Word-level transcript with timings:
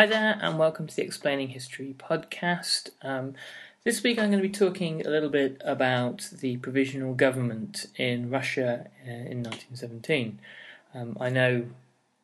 Hi 0.00 0.06
there, 0.06 0.38
and 0.40 0.58
welcome 0.58 0.86
to 0.86 0.96
the 0.96 1.02
Explaining 1.02 1.48
History 1.48 1.94
podcast. 1.98 2.88
Um, 3.02 3.34
this 3.84 4.02
week 4.02 4.18
I'm 4.18 4.30
going 4.30 4.42
to 4.42 4.48
be 4.48 4.54
talking 4.54 5.06
a 5.06 5.10
little 5.10 5.28
bit 5.28 5.60
about 5.62 6.26
the 6.32 6.56
provisional 6.56 7.12
government 7.12 7.84
in 7.96 8.30
Russia 8.30 8.86
uh, 9.06 9.10
in 9.10 9.42
1917. 9.42 10.38
Um, 10.94 11.18
I 11.20 11.28
know 11.28 11.66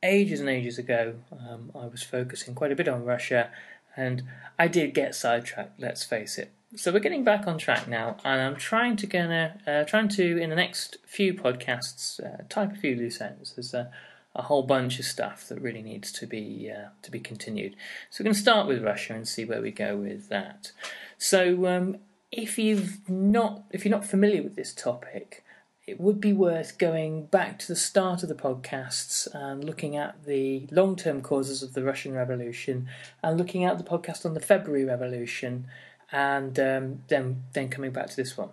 ages 0.03 0.41
and 0.41 0.49
ages 0.49 0.79
ago 0.79 1.17
um, 1.31 1.71
I 1.75 1.85
was 1.85 2.03
focusing 2.03 2.54
quite 2.54 2.73
a 2.73 2.76
bit 2.76 2.89
on 2.89 3.04
Russia, 3.04 3.51
and 3.95 4.22
I 4.58 4.69
did 4.69 4.95
get 4.95 5.15
sidetracked, 5.15 5.79
let's 5.79 6.03
face 6.03 6.38
it. 6.38 6.53
So 6.77 6.90
we're 6.90 7.01
getting 7.01 7.24
back 7.24 7.47
on 7.47 7.58
track 7.58 7.87
now, 7.87 8.17
and 8.24 8.40
I'm 8.40 8.56
trying 8.56 8.97
to 8.97 9.06
gonna 9.06 9.61
uh, 9.67 9.85
trying 9.85 10.08
to 10.08 10.38
in 10.38 10.49
the 10.49 10.56
next 10.56 10.97
few 11.04 11.35
podcasts 11.35 12.24
uh, 12.24 12.45
type 12.49 12.72
a 12.72 12.77
few 12.77 12.97
loose 12.97 13.21
ends. 13.21 13.53
There's 13.54 13.74
a 13.74 13.90
a 14.37 14.43
whole 14.43 14.63
bunch 14.63 14.99
of 14.99 15.05
stuff 15.05 15.49
that 15.49 15.61
really 15.61 15.83
needs 15.83 16.12
to 16.12 16.27
be 16.27 16.71
uh, 16.71 16.91
to 17.03 17.11
be 17.11 17.19
continued. 17.19 17.75
So 18.11 18.23
we're 18.23 18.27
going 18.27 18.35
to 18.35 18.41
start 18.41 18.69
with 18.69 18.85
Russia 18.85 19.15
and 19.15 19.27
see 19.27 19.45
where 19.45 19.63
we 19.63 19.71
go 19.71 19.97
with 19.97 20.29
that. 20.29 20.73
So 21.19 21.67
um, 21.67 21.97
if 22.31 22.59
you've 22.59 23.09
not 23.09 23.65
if 23.71 23.85
you're 23.85 23.97
not 23.97 24.05
familiar 24.05 24.43
with 24.43 24.55
this 24.55 24.75
topic, 24.75 25.43
it 25.87 26.01
would 26.01 26.21
be 26.21 26.33
worth 26.33 26.79
going 26.79 27.27
back 27.27 27.59
to 27.61 27.69
the 27.69 27.77
start 27.77 28.23
of 28.23 28.29
the 28.29 28.35
podcasts 28.35 29.27
and 29.35 29.65
looking 29.65 29.97
at 29.97 30.25
the 30.27 30.69
long 30.71 30.97
term 30.97 31.23
causes 31.23 31.63
of 31.63 31.73
the 31.73 31.83
Russian 31.83 32.13
Revolution 32.13 32.89
and 33.23 33.39
looking 33.39 33.65
at 33.65 33.79
the 33.79 33.85
podcast 33.85 34.27
on 34.27 34.35
the 34.35 34.41
February 34.41 34.85
Revolution 34.85 35.66
and 36.13 36.59
um, 36.61 37.03
then 37.09 37.45
then 37.55 37.69
coming 37.69 37.91
back 37.91 38.11
to 38.11 38.16
this 38.16 38.37
one. 38.37 38.51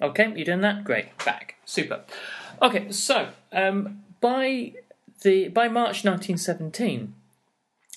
Okay, 0.00 0.30
you 0.36 0.44
doing 0.44 0.60
that? 0.60 0.84
Great, 0.84 1.16
back, 1.24 1.56
super. 1.64 2.02
Okay, 2.60 2.90
so 2.92 3.30
um, 3.50 4.02
by 4.20 4.72
the 5.22 5.48
by 5.48 5.68
March 5.68 6.04
1917, 6.04 7.14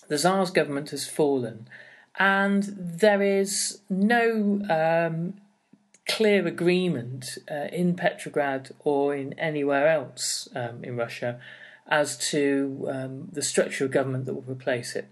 the 0.08 0.18
Tsar's 0.18 0.52
government 0.52 0.90
has 0.92 1.08
fallen, 1.08 1.68
and 2.18 2.64
there 2.78 3.22
is 3.22 3.82
no 3.90 4.62
um, 4.70 5.36
clear 6.08 6.46
agreement 6.48 7.38
uh, 7.50 7.68
in 7.72 7.96
Petrograd 7.96 8.72
or 8.80 9.16
in 9.16 9.38
anywhere 9.40 9.88
else 9.88 10.50
um, 10.56 10.84
in 10.84 10.98
Russia 10.98 11.40
as 11.88 12.18
to 12.30 12.88
um, 12.92 13.30
the 13.32 13.42
structure 13.42 13.86
of 13.86 13.92
government 13.92 14.26
that 14.26 14.34
will 14.34 14.42
replace 14.44 14.96
it. 14.96 15.08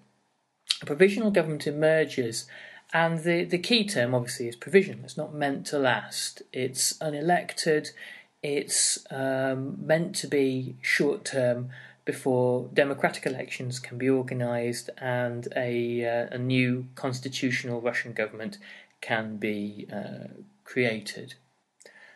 A 0.82 0.86
provisional 0.86 1.32
government 1.32 1.66
emerges, 1.66 2.48
and 2.94 3.24
the, 3.24 3.44
the 3.44 3.58
key 3.58 3.86
term 3.88 4.14
obviously 4.14 4.48
is 4.48 4.56
provisional. 4.56 5.04
It's 5.04 5.18
not 5.18 5.34
meant 5.34 5.66
to 5.68 5.80
last. 5.80 6.42
It's 6.54 6.94
unelected. 6.94 7.90
It's 8.48 9.06
um, 9.12 9.86
meant 9.86 10.16
to 10.22 10.28
be 10.28 10.78
short 10.82 11.26
term 11.26 11.70
before 12.06 12.70
democratic 12.74 13.26
elections 13.26 13.78
can 13.78 13.98
be 13.98 14.10
organised 14.10 14.90
and 15.00 15.50
a, 15.58 16.06
uh, 16.06 16.28
a 16.32 16.38
new 16.38 16.88
constitutional 16.96 17.82
Russian 17.82 18.14
government 18.14 18.58
can 19.02 19.36
be 19.36 19.86
uh, 19.92 20.30
created. 20.64 21.34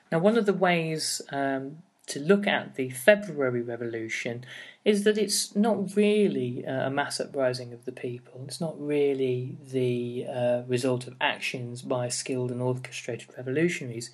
Now, 0.10 0.20
one 0.20 0.38
of 0.38 0.46
the 0.46 0.54
ways 0.54 1.22
um, 1.34 1.80
to 2.08 2.22
look 2.22 2.48
at 2.48 2.76
the 2.76 2.92
February 2.92 3.62
Revolution 3.62 4.46
is 4.86 5.04
that 5.04 5.18
it's 5.18 5.54
not 5.54 5.98
really 5.98 6.64
a 6.64 6.90
mass 6.90 7.20
uprising 7.20 7.74
of 7.74 7.84
the 7.84 7.92
people. 7.92 8.46
It's 8.48 8.62
not 8.62 8.80
really 8.80 9.58
the 9.70 10.28
uh, 10.34 10.62
result 10.66 11.08
of 11.08 11.16
actions 11.20 11.82
by 11.82 12.08
skilled 12.08 12.52
and 12.52 12.62
orchestrated 12.62 13.28
revolutionaries. 13.36 14.12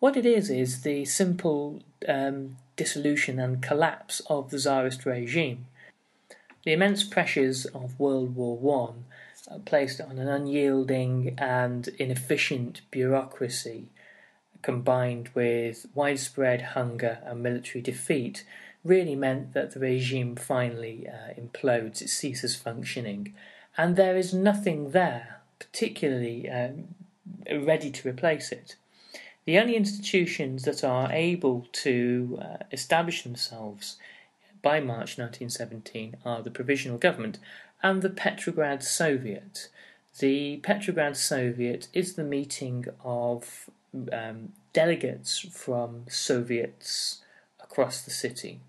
What 0.00 0.16
it 0.16 0.24
is 0.24 0.48
is 0.48 0.80
the 0.80 1.04
simple 1.04 1.82
um, 2.08 2.56
dissolution 2.74 3.38
and 3.38 3.62
collapse 3.62 4.20
of 4.30 4.48
the 4.48 4.58
Tsarist 4.58 5.04
regime. 5.04 5.66
The 6.64 6.72
immense 6.72 7.04
pressures 7.04 7.66
of 7.66 8.00
World 8.00 8.34
War 8.34 8.56
One 8.56 9.04
placed 9.66 10.00
on 10.00 10.18
an 10.18 10.26
unyielding 10.26 11.34
and 11.36 11.86
inefficient 11.98 12.80
bureaucracy, 12.90 13.88
combined 14.62 15.28
with 15.34 15.84
widespread 15.94 16.62
hunger 16.62 17.18
and 17.26 17.42
military 17.42 17.82
defeat, 17.82 18.44
really 18.82 19.14
meant 19.14 19.52
that 19.52 19.72
the 19.72 19.80
regime 19.80 20.34
finally 20.34 21.06
uh, 21.06 21.38
implodes, 21.38 22.00
it 22.00 22.08
ceases 22.08 22.56
functioning, 22.56 23.34
and 23.76 23.96
there 23.96 24.16
is 24.16 24.32
nothing 24.32 24.92
there 24.92 25.40
particularly 25.58 26.48
um, 26.48 26.94
ready 27.50 27.90
to 27.90 28.08
replace 28.08 28.50
it. 28.50 28.76
The 29.46 29.58
only 29.58 29.74
institutions 29.74 30.64
that 30.64 30.84
are 30.84 31.10
able 31.10 31.66
to 31.72 32.38
uh, 32.40 32.56
establish 32.72 33.22
themselves 33.22 33.96
by 34.62 34.80
March 34.80 35.18
1917 35.18 36.16
are 36.24 36.42
the 36.42 36.50
Provisional 36.50 36.98
Government 36.98 37.38
and 37.82 38.02
the 38.02 38.10
Petrograd 38.10 38.82
Soviet. 38.82 39.68
The 40.18 40.58
Petrograd 40.58 41.16
Soviet 41.16 41.88
is 41.92 42.14
the 42.14 42.24
meeting 42.24 42.86
of 43.02 43.70
um, 44.12 44.52
delegates 44.72 45.38
from 45.38 46.04
Soviets 46.08 47.22
across 47.62 48.02
the 48.02 48.10
city. 48.10 48.60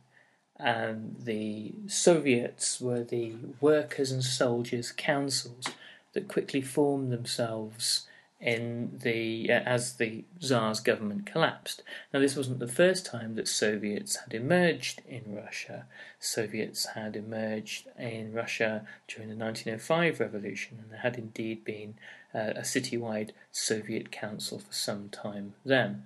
And 0.57 1.17
the 1.19 1.73
Soviets 1.87 2.79
were 2.79 3.03
the 3.03 3.33
workers 3.59 4.11
and 4.11 4.23
soldiers' 4.23 4.91
councils 4.91 5.65
that 6.13 6.27
quickly 6.27 6.61
formed 6.61 7.11
themselves 7.11 8.07
in 8.41 8.99
the 9.03 9.51
uh, 9.51 9.59
as 9.65 9.93
the 9.97 10.25
Tsar's 10.39 10.79
government 10.79 11.25
collapsed. 11.25 11.83
Now, 12.13 12.19
this 12.19 12.35
wasn't 12.35 12.59
the 12.59 12.67
first 12.67 13.05
time 13.05 13.35
that 13.35 13.47
Soviets 13.47 14.17
had 14.17 14.33
emerged 14.33 15.01
in 15.07 15.35
Russia. 15.35 15.85
Soviets 16.19 16.87
had 16.95 17.15
emerged 17.15 17.87
in 17.97 18.33
Russia 18.33 18.85
during 19.07 19.29
the 19.29 19.35
1905 19.35 20.19
revolution, 20.19 20.79
and 20.81 20.91
there 20.91 20.99
had 20.99 21.17
indeed 21.17 21.63
been 21.63 21.95
uh, 22.33 22.53
a 22.55 22.61
citywide 22.61 23.31
Soviet 23.51 24.11
council 24.11 24.59
for 24.59 24.73
some 24.73 25.09
time 25.09 25.53
then. 25.63 26.05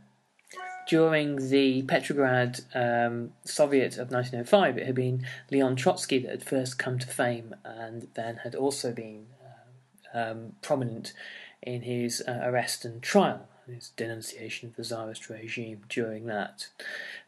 During 0.87 1.49
the 1.49 1.81
Petrograd 1.83 2.61
um, 2.75 3.31
Soviet 3.43 3.93
of 3.93 4.11
1905, 4.11 4.77
it 4.77 4.85
had 4.85 4.93
been 4.93 5.25
Leon 5.49 5.77
Trotsky 5.77 6.19
that 6.19 6.29
had 6.29 6.43
first 6.43 6.77
come 6.77 6.99
to 6.99 7.07
fame 7.07 7.55
and 7.63 8.07
then 8.13 8.37
had 8.43 8.53
also 8.53 8.91
been 8.91 9.25
uh, 10.13 10.19
um, 10.19 10.53
prominent 10.61 11.13
in 11.65 11.81
his 11.81 12.21
uh, 12.27 12.41
arrest 12.43 12.85
and 12.85 13.01
trial, 13.01 13.47
his 13.67 13.89
denunciation 13.97 14.69
of 14.69 14.75
the 14.75 14.83
Tsarist 14.83 15.29
regime 15.29 15.81
during 15.89 16.25
that. 16.27 16.67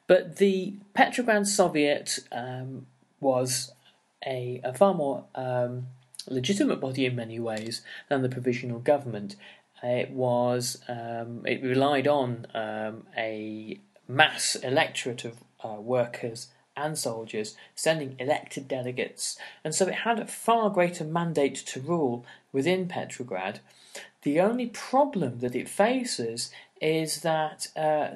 But 0.06 0.38
the 0.38 0.76
Petrograd 0.94 1.48
Soviet 1.48 2.20
um, 2.32 2.86
was 3.20 3.74
a, 4.26 4.62
a, 4.64 4.74
far 4.74 4.94
more 4.94 5.26
um, 5.36 5.88
legitimate 6.30 6.80
body 6.80 7.06
in 7.06 7.16
many 7.16 7.40
ways 7.40 7.82
than 8.10 8.22
the 8.22 8.30
provisional 8.30 8.80
government. 8.80 9.36
It 9.84 10.12
was 10.12 10.82
um, 10.88 11.46
it 11.46 11.62
relied 11.62 12.08
on 12.08 12.48
um, 12.54 13.04
a 13.16 13.80
mass 14.08 14.56
electorate 14.56 15.26
of 15.26 15.44
uh, 15.64 15.80
workers 15.80 16.48
and 16.76 16.98
soldiers 16.98 17.56
sending 17.76 18.16
elected 18.20 18.68
delegates, 18.68 19.38
and 19.64 19.76
so 19.76 19.88
it 19.88 19.96
had 19.96 20.20
a 20.20 20.28
far 20.28 20.70
greater 20.70 21.04
mandate 21.04 21.56
to 21.56 21.80
rule 21.80 22.26
within 22.52 22.88
Petrograd 22.88 23.60
the 24.28 24.42
only 24.42 24.66
problem 24.66 25.40
that 25.40 25.56
it 25.56 25.70
faces 25.70 26.52
is 26.82 27.22
that 27.22 27.70
uh, 27.78 28.08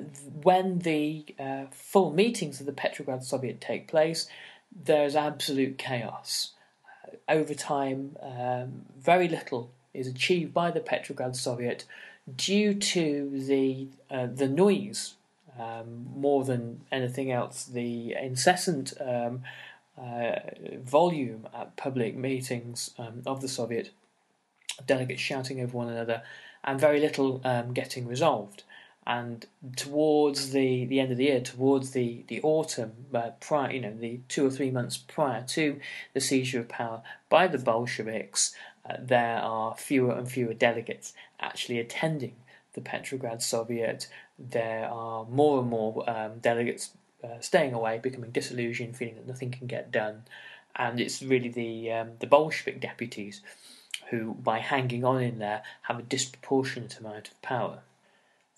when 0.43 0.79
the 0.79 1.23
uh, 1.39 1.63
full 1.71 2.11
meetings 2.11 2.59
of 2.59 2.65
the 2.65 2.73
Petrograd 2.73 3.23
Soviet 3.23 3.61
take 3.61 3.87
place, 3.87 4.27
there's 4.83 5.15
absolute 5.15 5.77
chaos. 5.77 6.51
Uh, 6.85 7.15
over 7.29 7.53
time, 7.53 8.17
um, 8.21 8.81
very 8.99 9.29
little 9.29 9.71
is 9.93 10.05
achieved 10.05 10.53
by 10.53 10.69
the 10.69 10.81
Petrograd 10.81 11.37
Soviet 11.37 11.85
due 12.35 12.73
to 12.73 13.29
the 13.33 13.87
uh, 14.09 14.27
the 14.27 14.49
noise 14.49 15.15
um, 15.57 16.07
more 16.13 16.43
than 16.43 16.81
anything 16.91 17.31
else, 17.31 17.63
the 17.63 18.13
incessant 18.21 18.93
um, 18.99 19.43
uh, 19.97 20.39
volume 20.83 21.47
at 21.53 21.77
public 21.77 22.17
meetings 22.17 22.91
um, 22.97 23.21
of 23.25 23.39
the 23.39 23.47
Soviet 23.47 23.91
delegates 24.85 25.21
shouting 25.21 25.61
over 25.61 25.77
one 25.77 25.89
another, 25.89 26.23
and 26.63 26.79
very 26.79 26.99
little 26.99 27.41
um, 27.43 27.73
getting 27.73 28.07
resolved. 28.07 28.63
And 29.05 29.47
towards 29.75 30.51
the, 30.51 30.85
the 30.85 30.99
end 30.99 31.11
of 31.11 31.17
the 31.17 31.23
year, 31.25 31.41
towards 31.41 31.91
the 31.91 32.23
the 32.27 32.39
autumn, 32.43 32.91
uh, 33.13 33.31
prior, 33.39 33.71
you 33.71 33.81
know, 33.81 33.93
the 33.93 34.19
two 34.27 34.45
or 34.45 34.51
three 34.51 34.69
months 34.69 34.97
prior 34.97 35.43
to 35.49 35.79
the 36.13 36.21
seizure 36.21 36.59
of 36.59 36.69
power 36.69 37.01
by 37.27 37.47
the 37.47 37.57
Bolsheviks, 37.57 38.53
uh, 38.87 38.97
there 38.99 39.39
are 39.39 39.75
fewer 39.75 40.13
and 40.13 40.29
fewer 40.29 40.53
delegates 40.53 41.13
actually 41.39 41.79
attending 41.79 42.35
the 42.73 42.81
Petrograd 42.81 43.41
Soviet. 43.41 44.07
There 44.37 44.87
are 44.87 45.25
more 45.25 45.61
and 45.61 45.69
more 45.69 46.07
um, 46.07 46.37
delegates 46.39 46.91
uh, 47.23 47.39
staying 47.39 47.73
away, 47.73 47.99
becoming 48.01 48.31
disillusioned, 48.31 48.97
feeling 48.97 49.15
that 49.15 49.27
nothing 49.27 49.49
can 49.49 49.65
get 49.65 49.91
done, 49.91 50.23
and 50.75 50.99
it's 50.99 51.23
really 51.23 51.49
the 51.49 51.91
um, 51.91 52.09
the 52.19 52.27
Bolshevik 52.27 52.79
deputies 52.79 53.41
who, 54.09 54.35
by 54.35 54.59
hanging 54.59 55.03
on 55.03 55.21
in 55.21 55.39
there, 55.39 55.63
have 55.83 55.99
a 55.99 56.03
disproportionate 56.03 56.97
amount 56.99 57.29
of 57.29 57.41
power. 57.41 57.79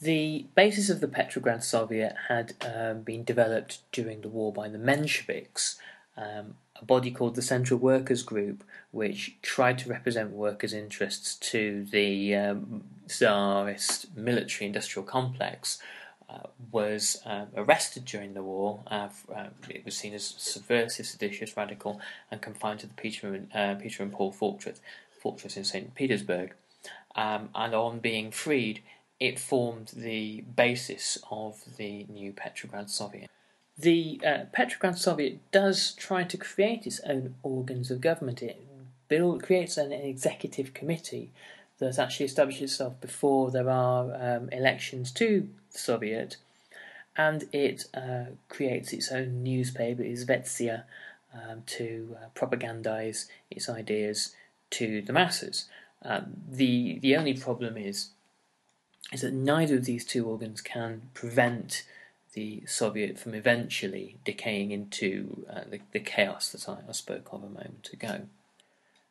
The 0.01 0.47
basis 0.55 0.89
of 0.89 0.99
the 0.99 1.07
Petrograd 1.07 1.63
Soviet 1.63 2.15
had 2.27 2.53
um, 2.61 3.01
been 3.01 3.23
developed 3.23 3.79
during 3.91 4.21
the 4.21 4.29
war 4.29 4.51
by 4.51 4.67
the 4.67 4.77
Mensheviks, 4.77 5.77
um, 6.17 6.55
a 6.81 6.85
body 6.85 7.11
called 7.11 7.35
the 7.35 7.41
Central 7.41 7.79
Workers 7.79 8.23
Group, 8.23 8.63
which 8.91 9.37
tried 9.41 9.77
to 9.79 9.89
represent 9.89 10.31
workers' 10.31 10.73
interests 10.73 11.35
to 11.51 11.85
the 11.85 12.35
um, 12.35 12.83
Tsarist 13.07 14.15
military 14.15 14.67
industrial 14.67 15.05
complex, 15.05 15.79
uh, 16.29 16.47
was 16.71 17.21
uh, 17.25 17.45
arrested 17.55 18.05
during 18.05 18.33
the 18.33 18.43
war. 18.43 18.81
Uh, 18.87 19.09
uh, 19.33 19.47
it 19.69 19.85
was 19.85 19.95
seen 19.95 20.13
as 20.13 20.33
subversive, 20.37 21.05
seditious, 21.05 21.55
radical, 21.55 22.01
and 22.31 22.41
confined 22.41 22.79
to 22.79 22.87
the 22.87 22.93
Peter 22.95 23.33
and, 23.33 23.47
uh, 23.53 23.75
Peter 23.75 24.03
and 24.03 24.11
Paul 24.11 24.31
fortress, 24.31 24.81
fortress 25.23 25.57
in 25.57 25.63
St. 25.63 25.95
Petersburg. 25.95 26.53
Um, 27.15 27.49
and 27.55 27.73
on 27.73 27.99
being 27.99 28.29
freed, 28.31 28.83
it 29.19 29.39
formed 29.39 29.93
the 29.95 30.41
basis 30.41 31.17
of 31.31 31.77
the 31.77 32.05
new 32.09 32.33
Petrograd 32.33 32.89
Soviet. 32.89 33.29
The 33.77 34.21
uh, 34.25 34.39
Petrograd 34.51 34.97
Soviet 34.97 35.39
does 35.51 35.93
try 35.93 36.23
to 36.25 36.37
create 36.37 36.85
its 36.85 36.99
own 37.07 37.35
organs 37.41 37.89
of 37.89 38.01
government. 38.01 38.43
It 38.43 38.61
build, 39.07 39.43
creates 39.43 39.77
an, 39.77 39.93
executive 39.93 40.73
committee 40.73 41.31
that 41.79 41.97
actually 41.97 42.25
establishes 42.25 42.71
itself 42.71 42.99
before 43.01 43.49
there 43.49 43.69
are 43.69 44.13
um, 44.13 44.49
elections 44.49 45.11
to 45.13 45.49
the 45.71 45.79
Soviet, 45.79 46.37
and 47.15 47.45
it 47.51 47.85
uh, 47.93 48.25
creates 48.49 48.91
its 48.93 49.11
own 49.11 49.41
newspaper, 49.41 50.03
Izvestia, 50.03 50.83
um, 51.33 51.63
to 51.65 52.15
uh, 52.19 52.27
propagandize 52.39 53.27
its 53.49 53.69
ideas 53.69 54.35
to 54.73 55.01
the 55.01 55.13
masses. 55.13 55.65
Um, 56.03 56.33
the 56.49 56.99
the 56.99 57.15
only 57.15 57.33
problem 57.33 57.77
is 57.77 58.09
is 59.11 59.21
that 59.21 59.33
neither 59.33 59.75
of 59.75 59.85
these 59.85 60.05
two 60.05 60.25
organs 60.25 60.61
can 60.61 61.09
prevent 61.13 61.83
the 62.33 62.63
Soviet 62.65 63.19
from 63.19 63.35
eventually 63.35 64.17
decaying 64.25 64.71
into 64.71 65.45
uh, 65.49 65.61
the, 65.69 65.79
the, 65.91 65.99
chaos 65.99 66.49
that 66.49 66.67
I, 66.67 66.77
I 66.89 66.91
spoke 66.93 67.29
of 67.31 67.43
a 67.43 67.49
moment 67.49 67.89
ago. 67.93 68.21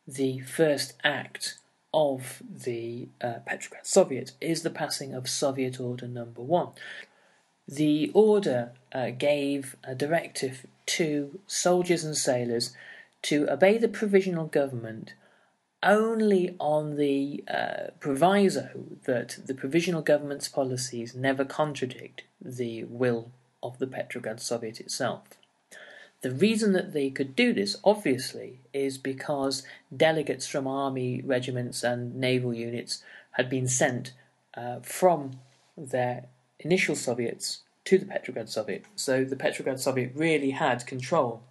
The 0.09 0.41
first 0.41 0.95
act 1.05 1.59
of 1.95 2.43
the 2.51 3.09
uh, 3.21 3.35
Petrograd 3.47 3.87
Soviet 3.87 4.33
is 4.41 4.63
the 4.63 4.71
passing 4.71 5.15
of 5.15 5.29
Soviet 5.29 5.79
Order 5.79 6.09
Number 6.09 6.43
One. 6.43 6.71
The 7.69 8.11
order 8.13 8.73
uh, 8.93 9.11
gave 9.11 9.77
a 9.85 9.95
directive 9.95 10.67
to 10.87 11.39
soldiers 11.47 12.03
and 12.03 12.17
sailors 12.17 12.75
to 13.23 13.49
obey 13.49 13.79
the 13.79 13.89
provisional 13.89 14.47
government 14.47 15.15
only 15.83 16.55
on 16.59 16.97
the 16.97 17.43
uh, 17.49 17.91
proviso 17.99 18.71
that 19.05 19.39
the 19.47 19.55
provisional 19.55 20.03
government's 20.03 20.49
policies 20.49 21.15
never 21.15 21.45
contradict 21.45 22.23
the 22.41 22.85
will 22.85 23.31
of 23.63 23.79
the 23.79 23.87
Petrograd 23.87 24.41
Soviet 24.41 24.81
itself. 24.81 25.23
The 26.23 26.31
reason 26.31 26.73
that 26.73 26.93
they 26.93 27.11
could 27.11 27.35
do 27.35 27.53
this, 27.53 27.77
obviously, 27.83 28.61
is 28.73 28.97
because 28.97 29.65
delegates 29.95 30.47
from 30.47 30.69
army 30.69 31.21
regiments 31.21 31.83
and 31.83 32.15
naval 32.15 32.55
units 32.55 33.03
had 33.33 33.51
been 33.51 33.67
sent 33.67 34.13
uh, 34.57 34.81
from 34.81 35.41
their 35.77 36.27
initial 36.61 36.95
Soviets 36.95 37.63
to 37.85 37.99
the 37.99 38.07
Petrograd 38.07 38.49
Soviet. 38.49 38.85
So 38.95 39.25
the 39.25 39.37
Petrograd 39.37 39.81
Soviet 39.81 40.13
really 40.15 40.51
had 40.51 40.87
control, 40.87 41.43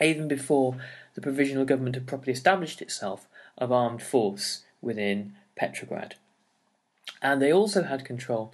even 0.00 0.28
before 0.28 0.76
the 1.14 1.22
provisional 1.22 1.64
government 1.64 1.94
had 1.94 2.06
properly 2.06 2.32
established 2.32 2.82
itself, 2.82 3.26
of 3.58 3.72
armed 3.72 4.02
force 4.02 4.64
within 4.80 5.34
Petrograd. 5.56 6.16
And 7.22 7.40
they 7.40 7.52
also 7.52 7.82
had 7.84 8.04
control 8.04 8.52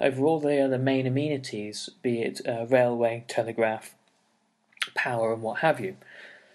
over 0.00 0.24
all 0.24 0.40
the 0.40 0.60
other 0.60 0.78
main 0.78 1.06
amenities, 1.06 1.90
be 2.02 2.22
it 2.22 2.40
uh, 2.46 2.66
railway, 2.66 3.24
telegraph, 3.28 3.94
power, 4.94 5.32
and 5.32 5.42
what 5.42 5.60
have 5.60 5.80
you. 5.80 5.96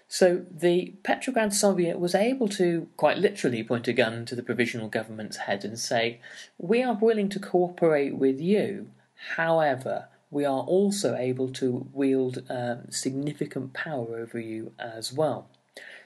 So 0.08 0.44
the 0.50 0.94
Petrograd 1.04 1.54
Soviet 1.54 1.98
was 2.00 2.14
able 2.14 2.48
to 2.48 2.88
quite 2.96 3.16
literally 3.16 3.62
point 3.62 3.86
a 3.86 3.92
gun 3.92 4.24
to 4.26 4.34
the 4.34 4.42
provisional 4.42 4.88
government's 4.88 5.38
head 5.38 5.64
and 5.64 5.78
say, 5.78 6.20
We 6.58 6.82
are 6.82 6.94
willing 6.94 7.28
to 7.30 7.38
cooperate 7.38 8.16
with 8.16 8.40
you, 8.40 8.90
however, 9.36 10.08
we 10.30 10.44
are 10.44 10.62
also 10.62 11.14
able 11.14 11.48
to 11.54 11.86
wield 11.92 12.42
um, 12.48 12.90
significant 12.90 13.72
power 13.72 14.16
over 14.18 14.38
you 14.38 14.72
as 14.78 15.12
well. 15.12 15.48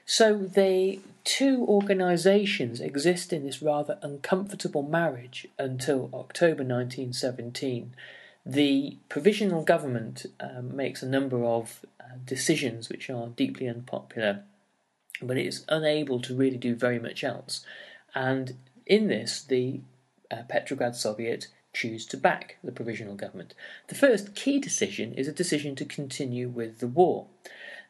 So 0.05 0.37
the 0.37 0.99
two 1.23 1.65
organisations 1.67 2.79
exist 2.79 3.33
in 3.33 3.43
this 3.43 3.61
rather 3.61 3.97
uncomfortable 4.03 4.83
marriage 4.83 5.47
until 5.57 6.11
October 6.13 6.63
1917. 6.63 7.93
The 8.45 8.97
provisional 9.09 9.63
government 9.63 10.27
um, 10.39 10.75
makes 10.75 11.01
a 11.01 11.07
number 11.07 11.43
of 11.43 11.83
uh, 11.99 12.03
decisions 12.23 12.89
which 12.89 13.09
are 13.09 13.27
deeply 13.29 13.67
unpopular, 13.67 14.43
but 15.21 15.37
it 15.37 15.47
is 15.47 15.65
unable 15.67 16.21
to 16.21 16.35
really 16.35 16.57
do 16.57 16.75
very 16.75 16.99
much 16.99 17.23
else. 17.23 17.65
And 18.13 18.57
in 18.85 19.07
this, 19.07 19.41
the 19.41 19.81
uh, 20.29 20.43
Petrograd 20.47 20.95
Soviet 20.95 21.47
choose 21.73 22.05
to 22.05 22.17
back 22.17 22.57
the 22.63 22.71
provisional 22.71 23.15
government. 23.15 23.55
The 23.87 23.95
first 23.95 24.35
key 24.35 24.59
decision 24.59 25.13
is 25.15 25.27
a 25.27 25.33
decision 25.33 25.75
to 25.77 25.85
continue 25.85 26.47
with 26.47 26.79
the 26.79 26.87
war. 26.87 27.25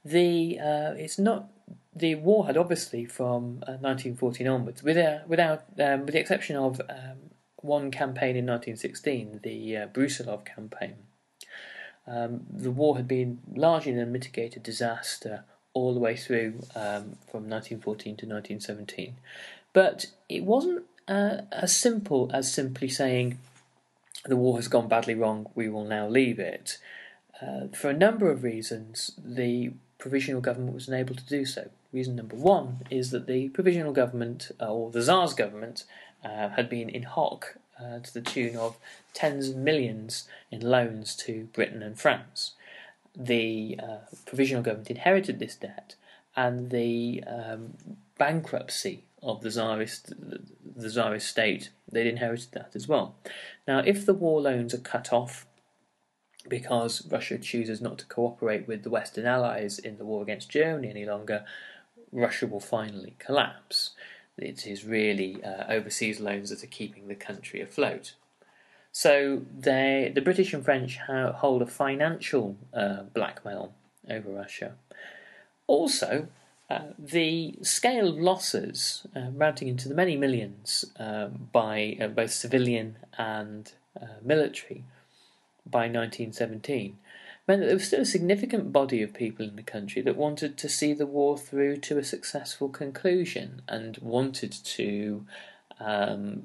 The 0.06 0.60
uh, 0.60 0.94
it's 0.98 1.20
not 1.20 1.50
the 1.96 2.16
war 2.16 2.46
had 2.48 2.58
obviously 2.58 3.06
from 3.06 3.64
uh, 3.68 3.80
1914 3.80 4.48
onwards, 4.48 4.84
without, 4.84 5.28
without 5.28 5.64
um, 5.80 6.02
with 6.02 6.14
the 6.14 6.20
exception 6.20 6.56
of 6.56 6.82
um, 6.90 7.32
one 7.58 7.90
campaign 7.92 8.36
in 8.36 8.46
1916, 8.46 9.40
the 9.44 9.78
uh, 9.78 9.88
Brusilov 9.88 10.46
campaign. 10.46 10.96
Um, 12.08 12.42
the 12.52 12.72
war 12.72 12.98
had 12.98 13.08
been 13.08 13.40
largely 13.54 13.94
an 13.94 14.00
unmitigated 14.00 14.62
disaster 14.62 15.46
all 15.74 15.94
the 15.94 16.00
way 16.00 16.16
through 16.16 16.60
um, 16.76 17.18
from 17.30 17.50
1914 17.50 18.18
to 18.18 18.26
1917. 18.26 19.16
But 19.74 20.08
it 20.30 20.44
wasn't 20.44 20.86
uh, 21.08 21.42
as 21.52 21.76
simple 21.76 22.30
as 22.34 22.52
simply 22.52 22.90
saying 22.90 23.40
the 24.26 24.38
war 24.38 24.58
has 24.58 24.68
gone 24.68 24.88
badly 24.88 25.16
wrong, 25.16 25.48
we 25.56 25.70
will 25.70 25.86
now 25.86 26.08
leave 26.08 26.40
it. 26.40 26.78
Uh, 27.42 27.68
for 27.76 27.90
a 27.90 27.94
number 27.94 28.32
of 28.32 28.44
reasons, 28.44 29.12
the 29.24 29.74
provisional 29.98 30.42
government 30.42 30.74
was 30.74 30.88
unable 30.88 31.16
to 31.16 31.26
do 31.26 31.46
so. 31.46 31.70
Reason 31.96 32.18
number 32.18 32.36
one 32.36 32.80
is 32.90 33.12
that 33.12 33.26
the 33.26 33.48
provisional 33.48 33.94
government, 33.94 34.52
uh, 34.60 34.66
or 34.66 34.92
the 34.92 35.02
Tsar's 35.02 35.34
government, 35.34 35.86
uh, 36.26 36.50
had 36.50 36.68
been 36.68 36.90
in 36.90 37.04
hock 37.04 37.56
uh, 37.80 38.00
to 38.00 38.14
the 38.14 38.20
tune 38.20 38.58
of 38.58 38.76
tens 39.14 39.48
of 39.48 39.56
millions 39.56 40.28
in 40.52 40.60
loans 40.60 41.16
to 41.16 41.46
Britain 41.54 41.82
and 41.82 41.98
France. 41.98 42.52
The 43.16 43.80
uh, 43.82 43.98
provisional 44.26 44.62
government 44.62 44.90
inherited 44.90 45.40
this 45.40 45.56
debt, 45.56 45.96
and 46.36 46.70
the 46.70 47.24
um, 47.26 47.76
bankruptcy 48.18 49.06
of 49.24 49.40
the 49.40 49.50
Tsarist, 49.50 50.12
the 50.76 50.90
Tsarist 50.90 51.30
state, 51.30 51.70
they'd 51.90 52.08
inherited 52.08 52.52
that 52.52 52.72
as 52.76 52.90
well. 52.90 53.16
Now, 53.66 53.80
if 53.80 54.06
the 54.06 54.14
war 54.14 54.42
loans 54.42 54.74
are 54.74 54.80
cut 54.80 55.14
off 55.14 55.46
because 56.50 57.08
Russia 57.10 57.38
chooses 57.38 57.80
not 57.80 57.98
to 58.00 58.06
cooperate 58.06 58.68
with 58.68 58.84
the 58.84 58.90
Western 58.90 59.26
Allies 59.26 59.80
in 59.80 59.98
the 59.98 60.06
war 60.06 60.22
against 60.22 60.50
Germany 60.50 60.90
any 60.90 61.06
longer, 61.06 61.46
Russia 62.16 62.48
will 62.48 62.60
finally 62.60 63.16
collapse. 63.20 63.92
It 64.38 64.66
is 64.66 64.86
really 64.86 65.44
uh, 65.44 65.66
overseas 65.70 66.20
loans 66.20 66.50
that 66.50 66.64
are 66.64 66.68
keeping 66.68 67.08
the 67.08 67.16
country 67.16 67.62
afloat. 67.62 68.16
So 68.92 69.42
they, 69.58 70.12
the 70.16 70.22
British 70.22 70.54
and 70.54 70.64
French 70.64 70.98
hold 70.98 71.62
a 71.62 71.68
financial 71.68 72.56
uh, 72.74 73.04
blackmail 73.14 73.74
over 74.10 74.30
Russia. 74.30 74.76
Also, 75.68 76.28
uh, 76.70 76.80
the 76.98 77.56
scale 77.62 78.10
of 78.10 78.18
losses, 78.18 79.06
uh, 79.16 79.30
mounting 79.32 79.68
into 79.68 79.90
the 79.90 79.96
many 79.96 80.16
millions 80.16 80.86
um, 80.98 81.50
by 81.52 81.98
uh, 82.02 82.08
both 82.08 82.32
civilian 82.32 82.98
and 83.18 83.74
uh, 84.02 84.06
military, 84.24 84.84
by 85.66 85.88
1917 85.88 86.98
meant 87.48 87.62
that 87.62 87.68
there 87.68 87.76
was 87.76 87.88
still 87.88 88.02
a 88.02 88.06
significant 88.06 88.72
body 88.72 89.02
of 89.02 89.14
people 89.14 89.48
in 89.48 89.56
the 89.56 89.64
country 89.64 90.02
that 90.02 90.16
wanted 90.16 90.58
to 90.58 90.70
see 90.70 90.94
the 90.94 91.06
war 91.06 91.38
through 91.38 91.78
to 91.78 91.98
a 91.98 92.04
successful 92.04 92.70
conclusion 92.70 93.62
and 93.68 93.98
wanted 94.00 94.52
to 94.52 95.26
um, 95.80 96.44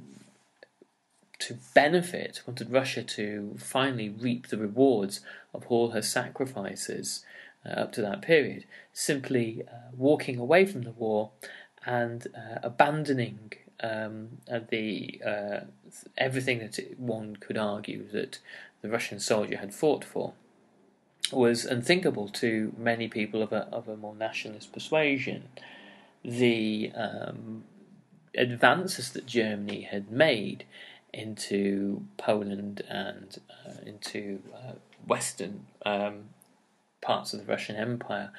to 1.38 1.56
benefit, 1.74 2.42
wanted 2.46 2.70
Russia 2.70 3.02
to 3.02 3.56
finally 3.58 4.10
reap 4.10 4.48
the 4.48 4.58
rewards 4.58 5.20
of 5.54 5.64
all 5.68 5.90
her 5.90 6.02
sacrifices 6.02 7.24
uh, 7.64 7.70
up 7.70 7.92
to 7.92 8.02
that 8.02 8.20
period, 8.20 8.64
simply 8.92 9.62
uh, 9.66 9.90
walking 9.96 10.38
away 10.38 10.66
from 10.66 10.82
the 10.82 10.90
war 10.90 11.30
and 11.86 12.26
uh, 12.36 12.58
abandoning 12.62 13.52
um, 13.82 14.28
the 14.68 15.20
uh, 15.26 15.60
everything 16.18 16.58
that 16.58 16.78
one 16.98 17.36
could 17.36 17.56
argue 17.56 18.06
that 18.12 18.38
the 18.82 18.90
Russian 18.90 19.18
soldier 19.18 19.56
had 19.56 19.74
fought 19.74 20.04
for 20.04 20.34
was 21.32 21.64
unthinkable 21.64 22.28
to 22.28 22.72
many 22.76 23.08
people 23.08 23.42
of 23.42 23.52
a, 23.52 23.68
of 23.72 23.88
a 23.88 23.96
more 23.96 24.14
nationalist 24.14 24.72
persuasion. 24.72 25.48
The 26.24 26.92
um, 26.94 27.64
advances 28.34 29.10
that 29.10 29.26
Germany 29.26 29.82
had 29.82 30.10
made 30.10 30.64
into 31.12 32.04
Poland 32.16 32.82
and 32.88 33.38
uh, 33.50 33.72
into 33.86 34.42
uh, 34.54 34.72
western 35.06 35.66
um, 35.84 36.30
parts 37.00 37.32
of 37.32 37.40
the 37.40 37.46
Russian 37.46 37.76
Empire 37.76 38.30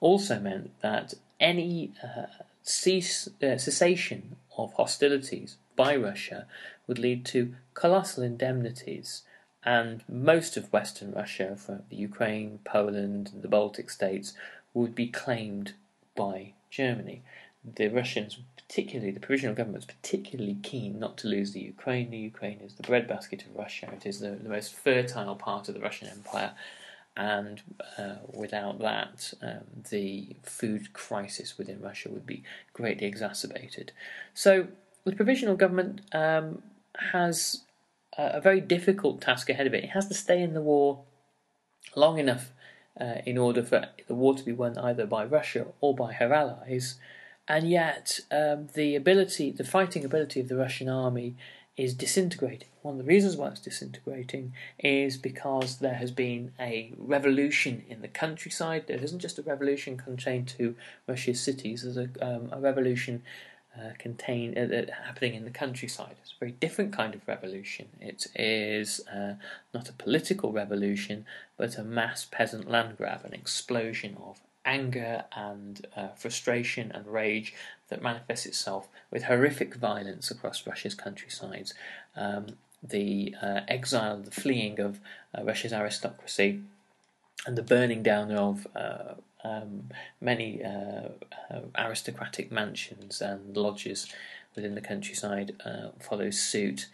also 0.00 0.38
meant 0.38 0.70
that 0.80 1.14
any 1.40 1.92
uh, 2.02 2.26
cease, 2.62 3.28
uh, 3.42 3.56
cessation 3.58 4.36
of 4.56 4.72
hostilities 4.74 5.56
by 5.76 5.96
Russia 5.96 6.46
would 6.86 6.98
lead 6.98 7.24
to 7.24 7.54
colossal 7.74 8.22
indemnities, 8.22 9.22
and 9.64 10.02
most 10.08 10.56
of 10.56 10.72
Western 10.72 11.12
Russia, 11.12 11.56
from 11.56 11.82
the 11.88 11.96
Ukraine, 11.96 12.58
Poland, 12.64 13.30
the 13.40 13.48
Baltic 13.48 13.90
states, 13.90 14.34
would 14.74 14.94
be 14.94 15.06
claimed 15.06 15.74
by 16.16 16.52
Germany. 16.70 17.22
The 17.64 17.88
Russians, 17.88 18.38
particularly 18.56 19.12
the 19.12 19.20
provisional 19.20 19.54
government, 19.54 19.86
was 19.86 19.94
particularly 19.94 20.56
keen 20.62 20.98
not 20.98 21.16
to 21.18 21.28
lose 21.28 21.52
the 21.52 21.60
Ukraine. 21.60 22.10
The 22.10 22.18
Ukraine 22.18 22.58
is 22.60 22.74
the 22.74 22.82
breadbasket 22.82 23.44
of 23.44 23.54
Russia. 23.54 23.88
It 23.92 24.04
is 24.04 24.18
the, 24.18 24.30
the 24.30 24.48
most 24.48 24.74
fertile 24.74 25.36
part 25.36 25.68
of 25.68 25.74
the 25.74 25.80
Russian 25.80 26.08
Empire, 26.08 26.52
and 27.16 27.62
uh, 27.98 28.16
without 28.32 28.80
that, 28.80 29.32
um, 29.42 29.60
the 29.90 30.34
food 30.42 30.92
crisis 30.92 31.56
within 31.56 31.80
Russia 31.80 32.08
would 32.08 32.26
be 32.26 32.42
greatly 32.72 33.06
exacerbated. 33.06 33.92
So, 34.34 34.68
the 35.04 35.14
provisional 35.14 35.56
government 35.56 36.00
um, 36.12 36.62
has 36.96 37.62
a, 38.16 38.40
very 38.40 38.60
difficult 38.60 39.20
task 39.20 39.48
ahead 39.48 39.66
of 39.66 39.74
it. 39.74 39.84
It 39.84 39.90
has 39.90 40.08
to 40.08 40.14
stay 40.14 40.42
in 40.42 40.54
the 40.54 40.60
war 40.60 41.04
long 41.94 42.18
enough 42.18 42.52
uh, 43.00 43.16
in 43.24 43.38
order 43.38 43.62
for 43.62 43.88
the 44.06 44.14
war 44.14 44.34
to 44.34 44.44
be 44.44 44.52
won 44.52 44.78
either 44.78 45.06
by 45.06 45.24
Russia 45.24 45.66
or 45.80 45.94
by 45.94 46.12
her 46.12 46.32
allies, 46.32 46.96
and 47.48 47.68
yet 47.68 48.20
um, 48.30 48.68
the 48.74 48.94
ability, 48.94 49.50
the 49.50 49.64
fighting 49.64 50.04
ability 50.04 50.40
of 50.40 50.48
the 50.48 50.56
Russian 50.56 50.88
army 50.88 51.36
is 51.76 51.94
disintegrating. 51.94 52.68
One 52.82 52.94
of 52.94 52.98
the 52.98 53.08
reasons 53.08 53.36
why 53.36 53.48
it's 53.48 53.60
disintegrating 53.60 54.52
is 54.78 55.16
because 55.16 55.78
there 55.78 55.94
has 55.94 56.10
been 56.10 56.52
a 56.60 56.92
revolution 56.98 57.84
in 57.88 58.02
the 58.02 58.08
countryside. 58.08 58.86
There 58.86 59.02
isn't 59.02 59.20
just 59.20 59.38
a 59.38 59.42
revolution 59.42 59.96
contained 59.96 60.48
to 60.48 60.74
Russia's 61.08 61.40
cities, 61.40 61.82
there's 61.82 61.96
a, 61.96 62.08
um, 62.20 62.50
a 62.52 62.60
revolution 62.60 63.22
uh, 63.78 63.90
contained, 63.98 64.58
uh, 64.58 64.92
happening 65.04 65.34
in 65.34 65.44
the 65.44 65.50
countryside. 65.50 66.16
It's 66.20 66.32
a 66.32 66.38
very 66.38 66.52
different 66.52 66.92
kind 66.92 67.14
of 67.14 67.26
revolution. 67.26 67.88
It 68.00 68.26
is 68.34 69.00
uh, 69.08 69.34
not 69.72 69.88
a 69.88 69.94
political 69.94 70.52
revolution, 70.52 71.24
but 71.56 71.78
a 71.78 71.84
mass 71.84 72.26
peasant 72.30 72.70
land 72.70 72.98
grab, 72.98 73.24
an 73.24 73.32
explosion 73.32 74.16
of 74.22 74.40
anger 74.64 75.24
and 75.34 75.86
uh, 75.96 76.08
frustration 76.08 76.92
and 76.92 77.06
rage 77.06 77.54
that 77.88 78.02
manifests 78.02 78.46
itself 78.46 78.88
with 79.10 79.24
horrific 79.24 79.74
violence 79.74 80.30
across 80.30 80.66
Russia's 80.66 80.94
countrysides. 80.94 81.74
Um, 82.14 82.58
the 82.82 83.34
uh, 83.40 83.60
exile, 83.68 84.18
the 84.18 84.30
fleeing 84.30 84.80
of 84.80 85.00
uh, 85.36 85.44
Russia's 85.44 85.72
aristocracy, 85.72 86.60
and 87.46 87.56
the 87.56 87.62
burning 87.62 88.02
down 88.02 88.30
of 88.32 88.66
um, 89.44 89.90
many 90.20 90.62
uh, 90.62 91.08
uh, 91.50 91.60
aristocratic 91.76 92.52
mansions 92.52 93.20
and 93.20 93.56
lodges 93.56 94.12
within 94.54 94.74
the 94.74 94.80
countryside 94.80 95.56
follows 95.98 96.38
suit. 96.38 96.88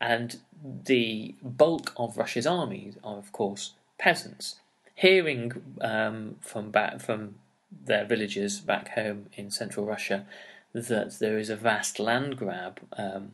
And 0.00 0.38
the 0.62 1.34
bulk 1.42 1.92
of 1.96 2.18
Russia's 2.18 2.46
armies 2.46 2.96
are, 3.04 3.16
of 3.16 3.32
course, 3.32 3.72
peasants 3.98 4.56
hearing 4.96 5.52
um, 5.82 6.36
from 6.40 6.70
back 6.70 7.00
from 7.00 7.36
their 7.84 8.04
villagers 8.04 8.60
back 8.60 8.88
home 8.90 9.26
in 9.34 9.50
central 9.50 9.86
Russia 9.86 10.26
that 10.72 11.18
there 11.20 11.38
is 11.38 11.50
a 11.50 11.56
vast 11.56 12.00
land 12.00 12.36
grab 12.36 12.80
um, 12.96 13.32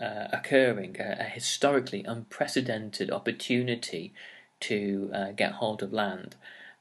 uh, 0.00 0.28
occurring, 0.32 0.96
a, 0.98 1.16
a, 1.20 1.24
historically 1.24 2.04
unprecedented 2.04 3.10
opportunity 3.10 4.12
to 4.60 5.10
uh, 5.12 5.30
get 5.32 5.52
hold 5.52 5.82
of 5.82 5.92
land. 5.92 6.36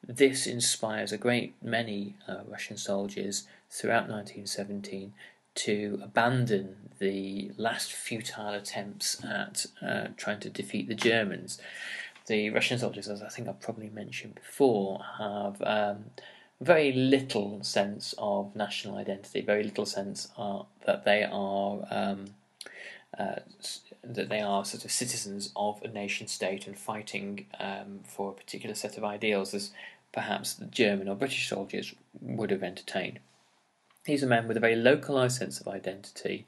This 0.05 0.47
inspires 0.47 1.11
a 1.11 1.17
great 1.17 1.55
many 1.61 2.15
uh, 2.27 2.39
Russian 2.47 2.77
soldiers 2.77 3.47
throughout 3.69 4.09
1917 4.09 5.13
to 5.55 5.99
abandon 6.01 6.89
the 6.99 7.51
last 7.57 7.91
futile 7.91 8.53
attempts 8.53 9.23
at 9.23 9.65
uh, 9.81 10.07
trying 10.15 10.39
to 10.39 10.49
defeat 10.49 10.87
the 10.87 10.95
Germans. 10.95 11.59
The 12.27 12.49
Russian 12.49 12.79
soldiers, 12.79 13.09
as 13.09 13.21
I 13.21 13.29
think 13.29 13.47
I've 13.47 13.59
probably 13.59 13.89
mentioned 13.89 14.35
before, 14.35 15.03
have 15.17 15.61
um, 15.63 16.05
very 16.61 16.91
little 16.91 17.63
sense 17.63 18.13
of 18.17 18.55
national 18.55 18.97
identity, 18.97 19.41
very 19.41 19.63
little 19.63 19.85
sense 19.85 20.29
uh, 20.37 20.63
that 20.85 21.05
they 21.05 21.23
are 21.23 21.79
um, 21.89 22.25
uh, 23.17 23.39
that 24.03 24.29
they 24.29 24.41
are 24.41 24.65
sort 24.65 24.85
of 24.85 24.91
citizens 24.91 25.51
of 25.55 25.81
a 25.83 25.87
nation 25.87 26.27
state 26.27 26.67
and 26.67 26.77
fighting 26.77 27.45
um, 27.59 27.99
for 28.03 28.29
a 28.29 28.33
particular 28.33 28.75
set 28.75 28.97
of 28.97 29.03
ideals, 29.03 29.53
as 29.53 29.71
perhaps 30.11 30.53
the 30.53 30.65
German 30.65 31.07
or 31.07 31.15
British 31.15 31.47
soldiers 31.49 31.93
would 32.21 32.51
have 32.51 32.63
entertained. 32.63 33.19
These 34.05 34.23
are 34.23 34.27
men 34.27 34.47
with 34.47 34.57
a 34.57 34.61
very 34.61 34.75
localized 34.75 35.37
sense 35.37 35.59
of 35.59 35.67
identity 35.67 36.47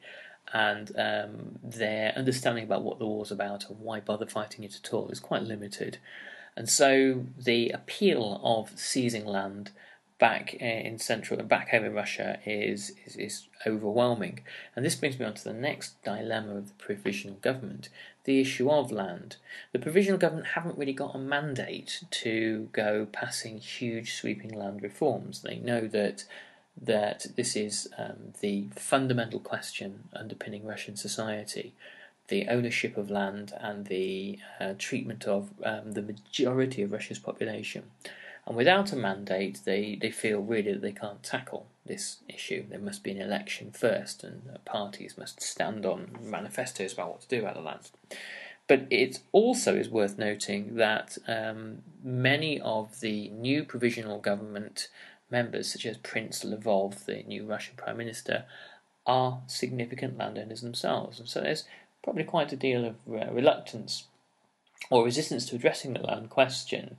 and 0.53 0.91
um, 0.98 1.60
their 1.63 2.13
understanding 2.15 2.63
about 2.63 2.84
what 2.84 3.00
the 3.00 3.05
war's 3.05 3.31
about 3.31 3.70
and 3.70 3.79
why 3.79 4.00
bother 4.00 4.25
fighting 4.25 4.63
it 4.63 4.75
at 4.75 4.93
all 4.93 5.10
is 5.10 5.20
quite 5.20 5.43
limited. 5.43 5.98
And 6.58 6.67
so 6.67 7.25
the 7.38 7.70
appeal 7.70 8.41
of 8.43 8.77
seizing 8.77 9.25
land 9.25 9.72
back 10.22 10.54
in 10.54 11.00
central 11.00 11.40
and 11.40 11.50
back 11.50 11.70
home 11.70 11.84
in 11.84 11.96
Russia 11.96 12.38
is, 12.46 12.94
is, 13.08 13.16
is 13.16 13.48
overwhelming. 13.66 14.40
And 14.75 14.86
this 14.86 14.94
brings 14.94 15.18
me 15.18 15.25
on 15.25 15.34
to 15.34 15.44
the 15.44 15.51
next 15.51 16.00
dilemma 16.04 16.58
of 16.58 16.68
the 16.68 16.74
provisional 16.75 17.38
government, 17.38 17.90
the 18.25 18.40
issue 18.40 18.70
of 18.70 18.92
land. 18.92 19.38
The 19.72 19.80
provisional 19.80 20.20
government 20.20 20.50
haven't 20.50 20.78
really 20.78 20.94
got 20.94 21.16
a 21.16 21.18
mandate 21.18 22.04
to 22.12 22.70
go 22.72 23.08
passing 23.12 23.58
huge 23.58 24.13
sweeping 24.13 24.51
land 24.51 24.84
reforms. 24.84 25.42
They 25.42 25.58
know 25.58 25.88
that 25.88 26.25
that 26.80 27.25
this 27.36 27.56
is 27.56 27.90
um, 27.98 28.34
the 28.42 28.68
fundamental 28.75 29.40
question 29.40 30.08
underpinning 30.13 30.66
Russian 30.66 30.96
society 30.96 31.74
the 32.28 32.48
ownership 32.48 32.96
of 32.96 33.12
land 33.12 33.51
and 33.60 33.88
the 33.88 34.40
uh, 34.60 34.74
treatment 34.78 35.25
of 35.25 35.50
um, 35.66 35.92
the 35.92 36.01
majority 36.01 36.82
of 36.82 36.94
Russia's 36.94 37.20
population. 37.20 37.84
And 38.51 38.58
without 38.58 38.91
a 38.91 38.98
mandate, 38.98 39.62
they, 39.63 39.98
they 40.01 40.12
feel 40.12 40.41
really 40.41 40.74
that 40.74 40.81
they 40.81 40.91
can't 40.91 41.24
tackle 41.24 41.67
this 41.86 42.17
issue. 42.27 42.65
There 42.67 42.79
must 42.79 43.01
be 43.01 43.12
an 43.12 43.22
election 43.22 43.72
first, 43.72 44.25
and 44.25 44.60
parties 44.65 45.17
must 45.17 45.41
stand 45.41 45.86
on 45.86 46.17
manifestos 46.22 46.91
about 46.91 47.12
what 47.12 47.22
to 47.22 47.27
do 47.29 47.39
about 47.39 47.53
the 47.53 47.62
land. 47.62 47.91
But 48.67 48.88
it 48.89 49.20
also 49.31 49.77
is 49.77 49.88
worth 49.88 50.17
noting 50.17 50.75
that 50.75 51.17
um, 51.29 51.84
many 52.03 52.60
of 52.60 53.00
the 53.00 53.29
new 53.29 53.63
provisional 53.63 54.20
government 54.20 54.89
members, 55.29 55.72
such 55.72 55.86
as 55.86 55.96
Prince 56.00 56.43
Lvov, 56.43 57.05
the 57.05 57.24
new 57.24 57.46
Russian 57.46 57.75
Prime 57.77 57.96
Minister, 57.96 58.43
are 59.08 59.39
significant 59.48 60.17
landowners 60.17 60.60
themselves. 60.60 61.22
And 61.22 61.29
so 61.29 61.39
there's 61.39 61.63
probably 62.03 62.25
quite 62.25 62.51
a 62.51 62.58
deal 62.58 62.84
of 62.84 62.96
uh, 63.10 63.31
reluctance 63.31 64.08
or 64.89 65.05
resistance 65.05 65.46
to 65.46 65.55
addressing 65.55 65.93
the 65.93 66.01
land 66.01 66.29
question. 66.29 66.98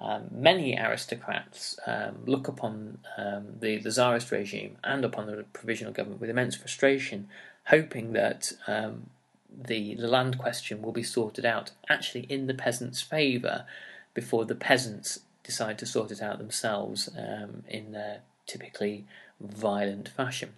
Um, 0.00 0.28
many 0.30 0.78
aristocrats 0.78 1.78
um, 1.86 2.22
look 2.24 2.48
upon 2.48 2.98
um, 3.18 3.44
the, 3.60 3.76
the 3.76 3.90
Tsarist 3.90 4.30
regime 4.30 4.78
and 4.82 5.04
upon 5.04 5.26
the 5.26 5.44
provisional 5.52 5.92
government 5.92 6.22
with 6.22 6.30
immense 6.30 6.56
frustration, 6.56 7.28
hoping 7.66 8.14
that 8.14 8.52
um, 8.66 9.10
the, 9.52 9.94
the 9.96 10.08
land 10.08 10.38
question 10.38 10.80
will 10.80 10.92
be 10.92 11.02
sorted 11.02 11.44
out 11.44 11.72
actually 11.88 12.24
in 12.30 12.46
the 12.46 12.54
peasants' 12.54 13.02
favour 13.02 13.66
before 14.14 14.46
the 14.46 14.54
peasants 14.54 15.20
decide 15.42 15.78
to 15.78 15.86
sort 15.86 16.10
it 16.10 16.22
out 16.22 16.38
themselves 16.38 17.08
um, 17.18 17.64
in 17.68 17.92
their 17.92 18.20
typically 18.46 19.04
violent 19.38 20.08
fashion. 20.08 20.54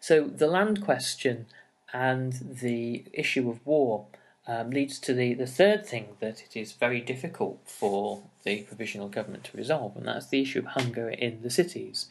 So 0.00 0.24
the 0.24 0.46
land 0.46 0.82
question 0.82 1.46
and 1.92 2.32
the 2.32 3.04
issue 3.12 3.50
of 3.50 3.64
war 3.66 4.06
um, 4.46 4.70
leads 4.70 4.98
to 5.00 5.14
the, 5.14 5.34
the 5.34 5.46
third 5.46 5.86
thing 5.86 6.08
that 6.20 6.42
it 6.42 6.56
is 6.56 6.72
very 6.72 7.00
difficult 7.00 7.60
for 7.64 8.22
the 8.44 8.62
provisional 8.62 9.08
government 9.08 9.44
to 9.44 9.56
resolve, 9.56 9.96
and 9.96 10.06
that's 10.06 10.28
the 10.28 10.42
issue 10.42 10.60
of 10.60 10.66
hunger 10.66 11.08
in 11.08 11.42
the 11.42 11.50
cities. 11.50 12.08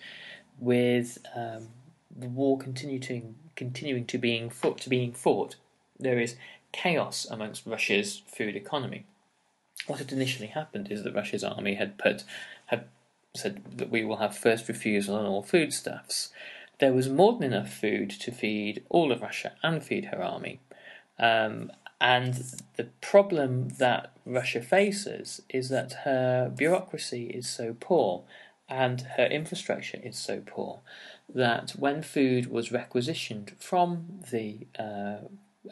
With 0.59 1.17
um, 1.35 1.69
the 2.15 2.27
war 2.27 2.57
continuing 2.57 3.35
continuing 3.55 4.05
to 4.05 4.17
being 4.17 4.49
fought, 4.49 4.79
to 4.81 4.89
being 4.89 5.13
fought, 5.13 5.55
there 5.99 6.19
is 6.19 6.35
chaos 6.71 7.27
amongst 7.29 7.67
Russia's 7.67 8.23
food 8.27 8.55
economy 8.55 9.05
what 9.87 9.99
had 9.99 10.11
initially 10.11 10.47
happened 10.47 10.91
is 10.91 11.03
that 11.03 11.15
Russia's 11.15 11.43
army 11.43 11.75
had 11.75 11.97
put 11.97 12.23
had 12.67 12.85
said 13.35 13.63
that 13.77 13.89
we 13.89 14.05
will 14.05 14.17
have 14.17 14.37
first 14.37 14.67
refusal 14.67 15.15
on 15.15 15.25
all 15.25 15.41
foodstuffs. 15.41 16.29
There 16.79 16.93
was 16.93 17.09
more 17.09 17.33
than 17.33 17.53
enough 17.53 17.73
food 17.73 18.11
to 18.11 18.31
feed 18.31 18.83
all 18.89 19.11
of 19.11 19.21
Russia 19.21 19.53
and 19.63 19.83
feed 19.83 20.05
her 20.05 20.21
army. 20.21 20.59
Um, 21.19 21.71
and 21.99 22.61
the 22.75 22.85
problem 23.01 23.69
that 23.79 24.11
Russia 24.25 24.61
faces 24.61 25.41
is 25.49 25.69
that 25.69 25.93
her 26.03 26.51
bureaucracy 26.55 27.27
is 27.27 27.47
so 27.47 27.75
poor 27.79 28.23
and 28.69 29.01
her 29.17 29.25
infrastructure 29.25 29.99
is 30.03 30.17
so 30.17 30.41
poor 30.45 30.79
that 31.33 31.71
when 31.71 32.01
food 32.01 32.49
was 32.49 32.71
requisitioned 32.71 33.53
from 33.59 34.21
the 34.31 34.67
uh, 34.77 35.17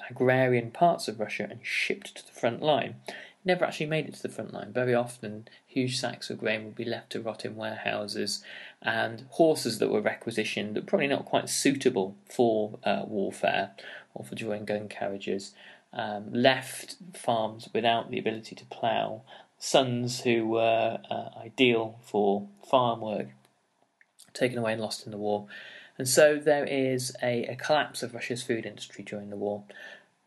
agrarian 0.10 0.72
parts 0.72 1.08
of 1.08 1.20
Russia 1.20 1.48
and 1.50 1.60
shipped 1.64 2.16
to 2.16 2.26
the 2.26 2.40
front 2.40 2.62
line, 2.62 2.96
it 3.08 3.16
never 3.46 3.66
actually 3.66 3.86
made 3.88 4.08
it 4.08 4.14
to 4.16 4.22
the 4.22 4.30
front 4.30 4.54
line. 4.54 4.72
Very 4.72 4.94
often, 4.94 5.48
huge 5.66 6.00
sacks 6.00 6.30
of 6.30 6.38
grain 6.38 6.66
would 6.66 6.76
be 6.76 6.86
left 6.86 7.12
to 7.12 7.22
rot 7.22 7.46
in 7.46 7.56
warehouses, 7.56 8.44
and 8.82 9.26
horses 9.30 9.80
that 9.80 9.90
were 9.90 10.02
requisitioned, 10.02 10.76
that 10.76 10.86
probably 10.86 11.08
not 11.08 11.26
quite 11.26 11.50
suitable 11.50 12.16
for 12.30 12.80
uh, 12.84 13.04
warfare 13.06 13.72
or 14.14 14.24
for 14.24 14.36
drawing 14.36 14.66
gun 14.66 14.88
carriages, 14.88 15.54
um, 15.94 16.32
left 16.34 16.96
farms 17.14 17.70
without 17.74 18.12
the 18.12 18.20
ability 18.20 18.56
to 18.56 18.66
plough. 18.66 19.22
Sons 19.58 20.22
who 20.22 20.48
were 20.48 21.00
uh, 21.10 21.30
ideal 21.40 22.00
for 22.04 22.48
farm 22.70 23.02
work 23.02 23.28
taken 24.34 24.58
away 24.58 24.74
and 24.74 24.82
lost 24.82 25.06
in 25.06 25.12
the 25.12 25.18
war. 25.18 25.48
And 25.98 26.08
so 26.08 26.38
there 26.38 26.66
is 26.66 27.16
a, 27.22 27.44
a 27.46 27.56
collapse 27.56 28.02
of 28.02 28.14
Russia's 28.14 28.42
food 28.42 28.66
industry 28.66 29.04
during 29.04 29.30
the 29.30 29.36
war 29.36 29.64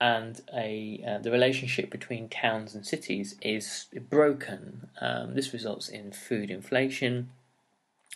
and 0.00 0.42
a 0.52 1.02
uh, 1.06 1.18
the 1.18 1.30
relationship 1.30 1.90
between 1.90 2.28
towns 2.28 2.74
and 2.74 2.84
cities 2.84 3.36
is 3.40 3.86
broken. 4.10 4.88
Um, 5.00 5.34
this 5.34 5.52
results 5.52 5.88
in 5.88 6.12
food 6.12 6.50
inflation, 6.50 7.30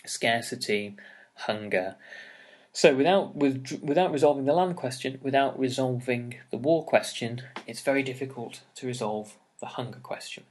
scarcity, 0.05 0.95
hunger. 1.35 1.95
So, 2.71 2.95
without 2.95 3.35
with, 3.35 3.79
without 3.81 4.11
resolving 4.11 4.45
the 4.45 4.53
land 4.53 4.75
question, 4.75 5.19
without 5.21 5.59
resolving 5.59 6.35
the 6.51 6.57
war 6.57 6.85
question, 6.85 7.41
it's 7.67 7.81
very 7.81 8.03
difficult 8.03 8.61
to 8.75 8.87
resolve 8.87 9.35
the 9.59 9.67
hunger 9.67 9.99
question. 9.99 10.43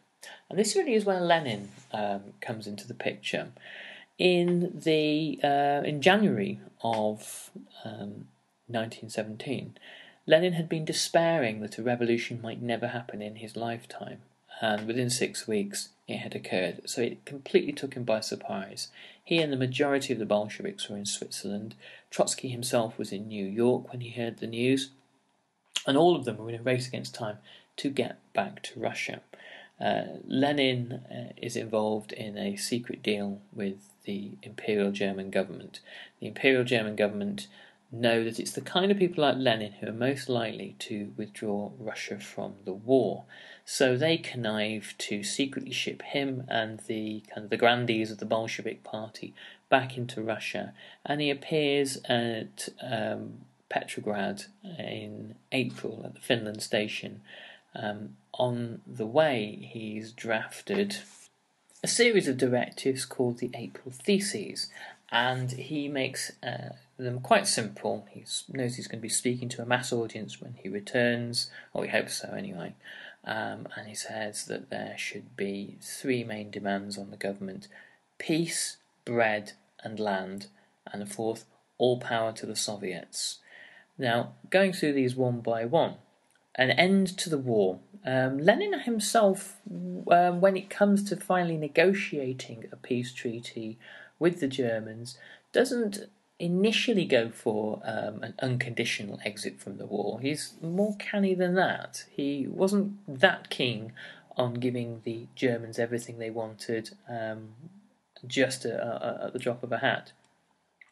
And 0.50 0.58
this 0.58 0.74
really 0.74 0.94
is 0.94 1.04
where 1.04 1.20
Lenin 1.20 1.70
um, 1.92 2.34
comes 2.40 2.66
into 2.66 2.86
the 2.86 2.94
picture. 2.94 3.48
In 4.18 4.72
the 4.74 5.38
uh, 5.44 5.86
in 5.86 6.02
January 6.02 6.60
of 6.82 7.50
um, 7.84 8.26
1917 8.66 9.78
Lenin 10.28 10.52
had 10.52 10.68
been 10.68 10.84
despairing 10.84 11.60
that 11.60 11.78
a 11.78 11.82
revolution 11.82 12.38
might 12.42 12.60
never 12.60 12.88
happen 12.88 13.22
in 13.22 13.36
his 13.36 13.56
lifetime, 13.56 14.20
and 14.60 14.86
within 14.86 15.08
six 15.08 15.48
weeks 15.48 15.88
it 16.06 16.18
had 16.18 16.34
occurred, 16.34 16.82
so 16.84 17.00
it 17.00 17.24
completely 17.24 17.72
took 17.72 17.94
him 17.94 18.04
by 18.04 18.20
surprise. 18.20 18.88
He 19.28 19.42
and 19.42 19.52
the 19.52 19.58
majority 19.58 20.14
of 20.14 20.18
the 20.18 20.24
Bolsheviks 20.24 20.88
were 20.88 20.96
in 20.96 21.04
Switzerland. 21.04 21.74
Trotsky 22.10 22.48
himself 22.48 22.96
was 22.96 23.12
in 23.12 23.28
New 23.28 23.44
York 23.44 23.92
when 23.92 24.00
he 24.00 24.08
heard 24.08 24.38
the 24.38 24.46
news, 24.46 24.88
and 25.86 25.98
all 25.98 26.16
of 26.16 26.24
them 26.24 26.38
were 26.38 26.48
in 26.48 26.58
a 26.58 26.62
race 26.62 26.88
against 26.88 27.14
time 27.14 27.36
to 27.76 27.90
get 27.90 28.20
back 28.32 28.62
to 28.62 28.80
Russia. 28.80 29.20
Uh, 29.78 30.04
Lenin 30.26 30.92
uh, 31.12 31.34
is 31.36 31.56
involved 31.56 32.12
in 32.12 32.38
a 32.38 32.56
secret 32.56 33.02
deal 33.02 33.42
with 33.52 33.92
the 34.04 34.30
Imperial 34.42 34.92
German 34.92 35.28
government. 35.28 35.80
The 36.20 36.28
Imperial 36.28 36.64
German 36.64 36.96
government 36.96 37.48
know 37.92 38.24
that 38.24 38.40
it's 38.40 38.52
the 38.52 38.62
kind 38.62 38.90
of 38.90 38.96
people 38.96 39.24
like 39.24 39.36
Lenin 39.36 39.72
who 39.72 39.88
are 39.88 39.92
most 39.92 40.30
likely 40.30 40.74
to 40.78 41.12
withdraw 41.18 41.72
Russia 41.78 42.18
from 42.18 42.54
the 42.64 42.72
war. 42.72 43.24
So 43.70 43.98
they 43.98 44.16
connive 44.16 44.94
to 44.96 45.22
secretly 45.22 45.72
ship 45.72 46.00
him 46.00 46.44
and 46.48 46.80
the 46.86 47.22
kind 47.28 47.44
of 47.44 47.50
the 47.50 47.58
grandees 47.58 48.10
of 48.10 48.16
the 48.16 48.24
Bolshevik 48.24 48.82
party 48.82 49.34
back 49.68 49.98
into 49.98 50.22
Russia, 50.22 50.72
and 51.04 51.20
he 51.20 51.28
appears 51.28 51.98
at 52.06 52.70
um, 52.82 53.40
Petrograd 53.68 54.44
in 54.78 55.34
April 55.52 56.00
at 56.06 56.14
the 56.14 56.20
Finland 56.20 56.62
station. 56.62 57.20
Um, 57.74 58.16
on 58.32 58.80
the 58.86 59.04
way, 59.04 59.68
he's 59.70 60.12
drafted 60.12 61.00
a 61.84 61.88
series 61.88 62.26
of 62.26 62.38
directives 62.38 63.04
called 63.04 63.38
the 63.38 63.50
April 63.52 63.92
Theses, 63.92 64.70
and 65.12 65.52
he 65.52 65.88
makes 65.88 66.32
uh, 66.42 66.70
them 66.96 67.20
quite 67.20 67.46
simple. 67.46 68.06
He 68.10 68.24
knows 68.50 68.76
he's 68.76 68.88
going 68.88 69.00
to 69.00 69.02
be 69.02 69.10
speaking 69.10 69.50
to 69.50 69.62
a 69.62 69.66
mass 69.66 69.92
audience 69.92 70.40
when 70.40 70.54
he 70.54 70.70
returns, 70.70 71.50
or 71.74 71.84
he 71.84 71.90
hopes 71.90 72.16
so 72.22 72.30
anyway. 72.30 72.72
Um, 73.28 73.68
and 73.76 73.86
he 73.86 73.94
says 73.94 74.46
that 74.46 74.70
there 74.70 74.94
should 74.96 75.36
be 75.36 75.76
three 75.82 76.24
main 76.24 76.50
demands 76.50 76.96
on 76.96 77.10
the 77.10 77.16
government 77.18 77.68
peace, 78.16 78.78
bread, 79.04 79.52
and 79.84 80.00
land, 80.00 80.46
and 80.90 81.02
the 81.02 81.06
fourth, 81.06 81.44
all 81.76 82.00
power 82.00 82.32
to 82.32 82.46
the 82.46 82.56
Soviets. 82.56 83.38
Now, 83.98 84.32
going 84.48 84.72
through 84.72 84.94
these 84.94 85.14
one 85.14 85.40
by 85.40 85.66
one, 85.66 85.96
an 86.54 86.70
end 86.70 87.06
to 87.18 87.28
the 87.28 87.38
war. 87.38 87.80
Um, 88.04 88.38
Lenin 88.38 88.80
himself, 88.80 89.58
um, 90.10 90.40
when 90.40 90.56
it 90.56 90.70
comes 90.70 91.04
to 91.04 91.16
finally 91.16 91.58
negotiating 91.58 92.64
a 92.72 92.76
peace 92.76 93.12
treaty 93.12 93.78
with 94.18 94.40
the 94.40 94.48
Germans 94.48 95.18
doesn't 95.52 96.08
initially 96.38 97.04
go 97.04 97.30
for 97.30 97.80
um, 97.84 98.22
an 98.22 98.34
unconditional 98.40 99.18
exit 99.24 99.60
from 99.60 99.78
the 99.78 99.86
war. 99.86 100.20
He's 100.20 100.54
more 100.62 100.96
canny 100.96 101.34
than 101.34 101.54
that. 101.54 102.04
He 102.10 102.46
wasn't 102.48 102.96
that 103.20 103.50
keen 103.50 103.92
on 104.36 104.54
giving 104.54 105.00
the 105.04 105.26
Germans 105.34 105.78
everything 105.78 106.18
they 106.18 106.30
wanted 106.30 106.90
um, 107.08 107.48
just 108.26 108.64
a, 108.64 108.80
a, 108.80 109.26
at 109.26 109.32
the 109.32 109.38
drop 109.38 109.62
of 109.62 109.72
a 109.72 109.78
hat. 109.78 110.12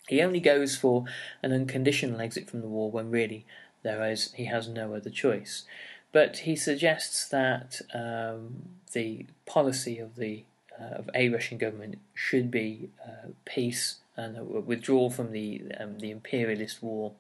He 0.09 0.21
only 0.21 0.41
goes 0.41 0.77
for 0.77 1.05
an 1.43 1.53
unconditional 1.53 2.21
exit 2.21 2.49
from 2.49 2.61
the 2.61 2.69
war 2.69 2.91
when 2.91 3.11
really 3.11 3.45
there 3.83 4.09
is 4.09 4.33
he 4.33 4.47
has 4.47 4.69
no 4.69 4.95
other 4.95 5.11
choice. 5.11 5.65
But 6.13 6.39
he 6.39 6.57
suggests 6.57 7.29
that 7.29 7.81
um, 7.93 8.71
the 8.93 9.27
policy 9.45 9.99
of 9.99 10.17
the 10.17 10.45
uh, 10.81 10.97
of 10.97 11.11
a 11.15 11.29
Russian 11.29 11.59
government 11.59 11.99
should 12.15 12.51
be 12.51 12.91
uh, 13.05 13.29
peace 13.45 13.97
and 14.17 14.67
withdrawal 14.67 15.11
from 15.11 15.33
the 15.33 15.63
um, 15.79 15.99
the 15.99 16.11
imperialist 16.11 16.83
war. 16.83 17.13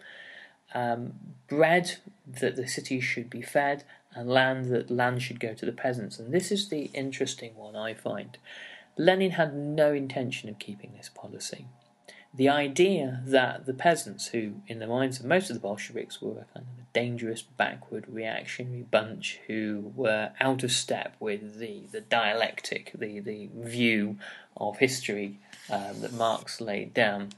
Um, 0.75 1.15
bread 1.49 1.97
that 2.27 2.57
the 2.57 2.67
cities 2.67 3.05
should 3.05 3.31
be 3.31 3.43
fed, 3.43 3.85
and 4.15 4.29
land 4.29 4.67
that 4.71 4.91
land 4.91 5.23
should 5.23 5.41
go 5.41 5.55
to 5.55 5.67
the 5.67 5.73
peasants. 5.73 6.19
And 6.19 6.33
this 6.33 6.51
is 6.51 6.69
the 6.69 6.91
interesting 6.93 7.55
one 7.55 7.77
I 7.77 7.95
find. 7.95 8.37
Lenin 8.99 9.33
had 9.33 9.55
no 9.55 9.93
intention 9.93 10.49
of 10.49 10.59
keeping 10.59 10.95
this 10.97 11.11
policy 11.11 11.67
the 12.37 12.49
idea 12.51 13.23
that 13.25 13.65
the 13.65 13.73
peasants, 13.73 14.29
who 14.29 14.53
in 14.67 14.79
the 14.79 14.87
minds 14.87 15.19
of 15.19 15.25
most 15.25 15.49
of 15.49 15.55
the 15.55 15.61
Bolsheviks 15.61 16.21
were 16.21 16.33
a 16.33 16.47
kind 16.53 16.67
of 16.67 16.83
a 16.83 16.87
dangerous, 16.93 17.41
backward, 17.41 18.05
reactionary 18.09 18.83
bunch 18.83 19.41
who 19.47 19.93
were 19.97 20.33
out 20.39 20.63
of 20.63 20.71
step 20.71 21.17
with 21.19 21.59
the, 21.59 21.85
the 21.93 22.03
dialectic, 22.03 22.93
the, 22.95 23.21
the 23.21 23.49
view 23.55 24.19
of 24.57 24.79
history 24.79 25.39
um, 25.71 26.01
that 26.01 26.13
Marx 26.13 26.61
laid 26.61 26.95
down, 26.95 27.31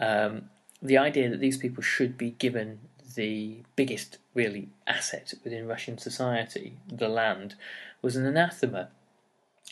um, 0.00 0.50
the 0.82 0.98
idea 0.98 1.28
that 1.28 1.40
these 1.40 1.58
people 1.58 1.82
should 1.82 2.16
be 2.16 2.30
given 2.30 2.80
the 3.14 3.58
biggest, 3.76 4.18
really, 4.34 4.68
asset 4.86 5.34
within 5.44 5.66
Russian 5.66 5.98
society, 5.98 6.74
the 6.86 7.08
land, 7.08 7.54
was 8.02 8.16
an 8.16 8.26
anathema. 8.26 8.88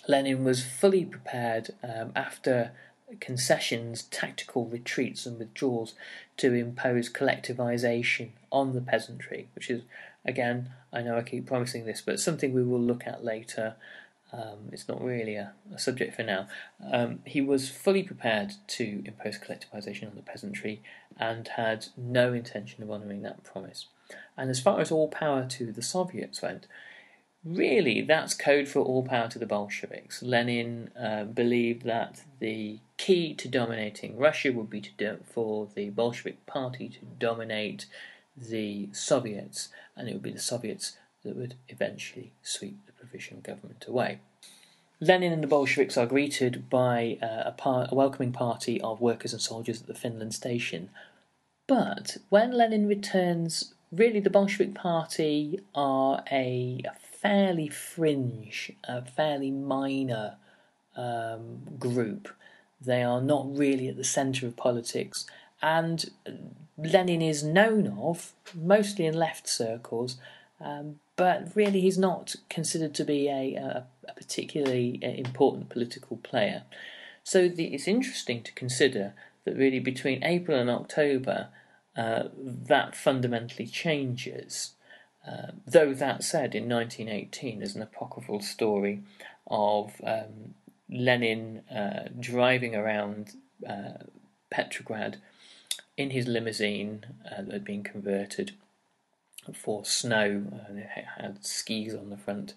Lenin 0.07 0.45
was 0.45 0.65
fully 0.65 1.05
prepared 1.05 1.71
um, 1.83 2.13
after 2.15 2.73
concessions, 3.21 4.03
tactical 4.03 4.67
retreats, 4.67 5.25
and 5.27 5.39
withdrawals 5.39 5.95
to 6.37 6.53
impose 6.53 7.11
collectivization 7.11 8.31
on 8.51 8.75
the 8.75 8.81
peasantry, 8.81 9.49
which 9.55 9.71
is, 9.71 9.83
again, 10.25 10.71
I 10.93 11.03
know 11.03 11.17
I 11.17 11.23
keep 11.23 11.47
promising 11.47 11.85
this, 11.85 12.01
but 12.01 12.21
something 12.21 12.53
we 12.53 12.63
will 12.63 12.81
look 12.81 13.07
at 13.07 13.25
later. 13.25 13.77
Um, 14.33 14.69
it's 14.73 14.89
not 14.89 15.03
really 15.03 15.37
a, 15.37 15.53
a 15.75 15.79
subject 15.79 16.15
for 16.15 16.23
now. 16.23 16.49
Um, 16.93 17.21
he 17.25 17.41
was 17.41 17.71
fully 17.71 18.03
prepared 18.03 18.53
to 18.69 19.03
impose 19.05 19.39
collectivization 19.39 20.09
on 20.09 20.17
the 20.17 20.23
peasantry 20.23 20.83
and 21.19 21.49
had 21.49 21.87
no 21.97 22.33
intention 22.33 22.83
of 22.83 22.91
honouring 22.91 23.23
that 23.23 23.43
promise. 23.43 23.87
And 24.37 24.51
as 24.51 24.61
far 24.61 24.81
as 24.81 24.91
all 24.91 25.09
power 25.09 25.47
to 25.47 25.73
the 25.73 25.83
Soviets 25.83 26.43
went, 26.43 26.67
really 27.45 28.03
that's 28.03 28.35
code 28.35 28.69
for 28.69 28.81
all 28.81 29.03
power 29.03 29.29
to 29.29 29.39
the 29.39 29.47
Bolsheviks. 29.47 30.23
Lenin 30.23 30.91
uh, 30.99 31.25
believed 31.25 31.85
that 31.85 32.23
the 32.41 32.81
key 32.97 33.35
to 33.35 33.49
dominating 33.49 34.19
Russia 34.19 34.53
would 34.53 34.71
be 34.71 34.81
do, 34.81 35.19
for 35.25 35.69
the 35.75 35.91
Bolshevik 35.91 36.45
Party 36.47 36.89
to 36.89 36.99
dominate 37.19 37.87
the 38.37 38.89
Soviets, 38.93 39.69
and 39.97 40.09
it 40.09 40.13
would 40.13 40.23
be 40.23 40.33
the 40.33 40.39
Soviets 40.39 40.97
that 41.25 41.37
would 41.37 41.55
eventually 41.69 42.33
sweep 42.43 42.88
provisional 42.99 43.43
government 43.43 43.85
away. 43.89 44.21
Lenin 45.01 45.33
and 45.33 45.43
the 45.43 45.49
Bolsheviks 45.49 45.97
are 45.97 46.07
greeted 46.07 46.69
by 46.69 47.19
uh, 47.23 47.45
a, 47.47 47.55
par- 47.57 47.87
a 47.91 47.95
welcoming 47.95 48.33
party 48.33 48.81
of 48.81 49.01
workers 49.01 49.33
and 49.33 49.41
soldiers 49.41 49.81
at 49.81 49.87
the 49.87 49.95
Finland 49.95 50.35
station. 50.35 50.91
But 51.69 52.17
when 52.31 52.51
Lenin 52.53 52.89
returns, 52.89 53.75
really 53.93 54.21
the 54.21 54.31
Bolshevik 54.31 54.75
Party 54.75 55.61
are 55.75 56.25
a, 56.33 56.81
a 56.85 56.95
fairly 56.99 57.69
fringe, 57.69 58.73
a 58.85 59.05
fairly 59.05 59.51
minor 59.51 60.37
um, 60.97 61.61
group. 61.79 62.29
They 62.81 63.03
are 63.03 63.21
not 63.21 63.57
really 63.57 63.89
at 63.89 63.97
the 63.97 64.05
centre 64.05 64.47
of 64.47 64.57
politics, 64.57 65.27
and 65.61 66.11
Lenin 66.77 67.23
is 67.23 67.43
known 67.43 67.99
of 67.99 68.33
mostly 68.55 69.07
in 69.07 69.15
left 69.15 69.49
circles, 69.49 70.17
um, 70.61 71.01
but 71.19 71.49
really 71.57 71.81
he's 71.81 71.99
not 71.99 72.37
considered 72.49 72.95
to 72.95 73.05
be 73.05 73.29
a, 73.29 73.57
a, 73.57 73.87
a 74.09 74.15
particularly 74.15 75.01
uh, 75.03 75.09
important 75.09 75.69
political 75.69 76.17
player. 76.19 76.63
So 77.25 77.49
the, 77.49 77.75
it's 77.75 77.89
interesting 77.89 78.43
to 78.45 78.53
consider 78.53 79.13
that 79.45 79.57
really 79.57 79.81
between 79.81 80.25
April 80.25 80.59
and 80.59 80.71
October, 80.71 81.49
uh, 81.97 82.29
that 82.39 82.95
fundamentally 82.95 83.67
changes. 83.67 84.75
Uh, 85.27 85.49
though 85.67 85.93
that 85.93 86.23
said, 86.23 86.55
in 86.55 86.69
1918, 86.69 87.59
there's 87.59 87.75
an 87.75 87.83
apocryphal 87.83 88.41
story 88.41 89.03
of 89.49 90.01
um, 90.05 90.55
Lenin 90.89 91.63
uh, 91.69 92.09
driving 92.19 92.77
around 92.77 93.33
uh, 93.69 94.05
Petrograd 94.51 95.17
in 95.97 96.11
his 96.11 96.29
limousine 96.29 97.05
uh, 97.27 97.43
that 97.43 97.53
had 97.53 97.65
been 97.65 97.83
converted 97.83 98.53
for 99.55 99.85
snow 99.85 100.45
and 100.69 100.79
it 100.79 100.89
had 101.19 101.45
skis 101.45 101.95
on 101.95 102.11
the 102.11 102.17
front. 102.17 102.55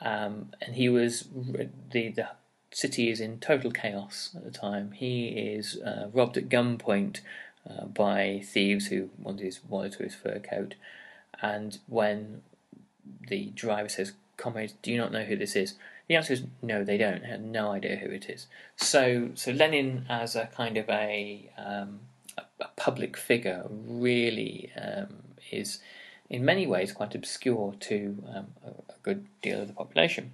Um, 0.00 0.52
and 0.60 0.74
he 0.74 0.88
was 0.88 1.28
the 1.32 2.08
the 2.08 2.28
city 2.72 3.10
is 3.10 3.20
in 3.20 3.38
total 3.38 3.70
chaos 3.70 4.30
at 4.34 4.44
the 4.44 4.50
time. 4.50 4.92
He 4.92 5.28
is 5.28 5.76
uh, 5.78 6.08
robbed 6.12 6.36
at 6.36 6.48
gunpoint 6.48 7.20
uh, 7.68 7.84
by 7.84 8.42
thieves 8.44 8.86
who 8.86 9.10
wanted 9.18 9.44
his 9.44 9.60
wallet 9.68 10.00
or 10.00 10.04
his 10.04 10.14
fur 10.14 10.40
coat. 10.40 10.74
And 11.40 11.78
when 11.86 12.42
the 13.28 13.46
driver 13.54 13.88
says, 13.88 14.12
"Comrades, 14.36 14.74
do 14.82 14.90
you 14.90 14.98
not 14.98 15.12
know 15.12 15.24
who 15.24 15.36
this 15.36 15.56
is?" 15.56 15.74
The 16.08 16.16
answer 16.16 16.32
is 16.32 16.44
no, 16.60 16.84
they 16.84 16.98
don't. 16.98 17.24
Have 17.24 17.40
no 17.40 17.70
idea 17.70 17.96
who 17.96 18.10
it 18.10 18.28
is. 18.28 18.46
So, 18.76 19.30
so 19.34 19.52
Lenin 19.52 20.06
as 20.08 20.34
a 20.34 20.46
kind 20.46 20.76
of 20.76 20.88
a 20.88 21.50
um, 21.56 22.00
a, 22.36 22.42
a, 22.60 22.68
public 22.76 23.16
figure 23.16 23.64
really 23.70 24.72
um, 24.80 25.08
is 25.50 25.78
in 26.32 26.44
many 26.44 26.66
ways 26.66 26.92
quite 26.92 27.14
obscure 27.14 27.74
to 27.78 28.24
um, 28.34 28.46
a, 28.64 28.70
a, 28.70 28.96
good 29.02 29.26
deal 29.42 29.60
of 29.60 29.68
the 29.68 29.74
population. 29.74 30.32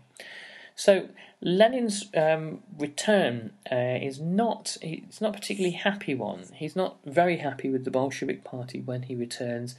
So 0.76 1.08
Lenin's 1.42 2.06
um, 2.16 2.62
return 2.78 3.52
uh, 3.70 3.98
is 4.00 4.20
not 4.20 4.76
it's 4.80 5.20
not 5.20 5.32
particularly 5.32 5.76
happy 5.76 6.14
one. 6.14 6.44
He's 6.54 6.76
not 6.76 6.98
very 7.04 7.38
happy 7.38 7.68
with 7.68 7.84
the 7.84 7.90
Bolshevik 7.90 8.44
Party 8.44 8.80
when 8.80 9.02
he 9.02 9.16
returns. 9.16 9.74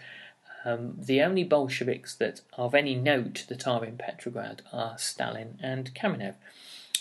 Um, 0.66 0.96
the 0.98 1.22
only 1.22 1.46
Bolsheviks 1.46 2.14
that 2.16 2.42
are 2.58 2.66
of 2.66 2.76
any 2.76 2.96
note 2.96 3.46
that 3.48 3.66
are 3.66 3.86
in 3.86 3.98
Petrograd 3.98 4.62
are 4.74 4.98
Stalin 4.98 5.58
and 5.64 5.96
Kamenev. 5.96 6.36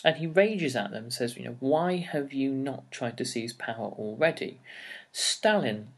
And 0.04 0.16
he 0.18 0.28
rages 0.28 0.76
at 0.76 0.92
them 0.92 1.11
says, 1.11 1.37
you 1.37 1.44
know, 1.44 1.57
why 1.59 1.96
have 1.96 2.33
you 2.33 2.52
not 2.52 2.88
tried 2.92 3.18
to 3.18 3.24
seize 3.24 3.52
power 3.52 3.88
already? 3.98 4.61
Stalin 5.11 5.88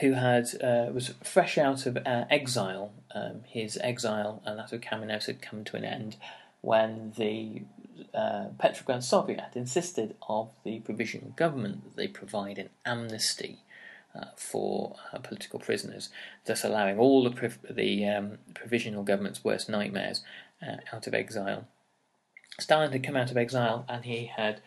who 0.00 0.12
had 0.12 0.46
uh, 0.62 0.92
was 0.92 1.14
fresh 1.22 1.58
out 1.58 1.86
of 1.86 1.96
uh, 1.96 2.24
exile. 2.30 2.92
Um, 3.14 3.42
his 3.46 3.78
exile 3.82 4.42
and 4.44 4.58
that 4.58 4.72
of 4.72 4.80
Kamenev 4.82 5.24
had 5.24 5.40
come 5.40 5.64
to 5.64 5.76
an 5.76 5.84
end 5.84 6.16
when 6.60 7.12
the 7.16 7.62
uh, 8.12 8.46
Petrograd 8.58 9.02
Soviet 9.04 9.40
had 9.40 9.56
insisted 9.56 10.16
of 10.28 10.50
the 10.64 10.80
provisional 10.80 11.30
government 11.30 11.84
that 11.84 11.96
they 11.96 12.08
provide 12.08 12.58
an 12.58 12.68
amnesty 12.84 13.60
uh, 14.14 14.26
for 14.36 14.96
uh, 15.12 15.18
political 15.18 15.58
prisoners, 15.58 16.10
thus 16.44 16.64
allowing 16.64 16.98
all 16.98 17.24
the, 17.24 17.30
prov- 17.30 17.58
the 17.70 18.06
um, 18.06 18.38
provisional 18.54 19.02
government's 19.02 19.44
worst 19.44 19.68
nightmares 19.68 20.22
uh, 20.66 20.76
out 20.92 21.06
of 21.06 21.14
exile. 21.14 21.66
Stalin 22.58 22.92
had 22.92 23.04
come 23.04 23.16
out 23.16 23.30
of 23.30 23.36
exile 23.36 23.84
and 23.88 24.04
he 24.04 24.30
had 24.34 24.60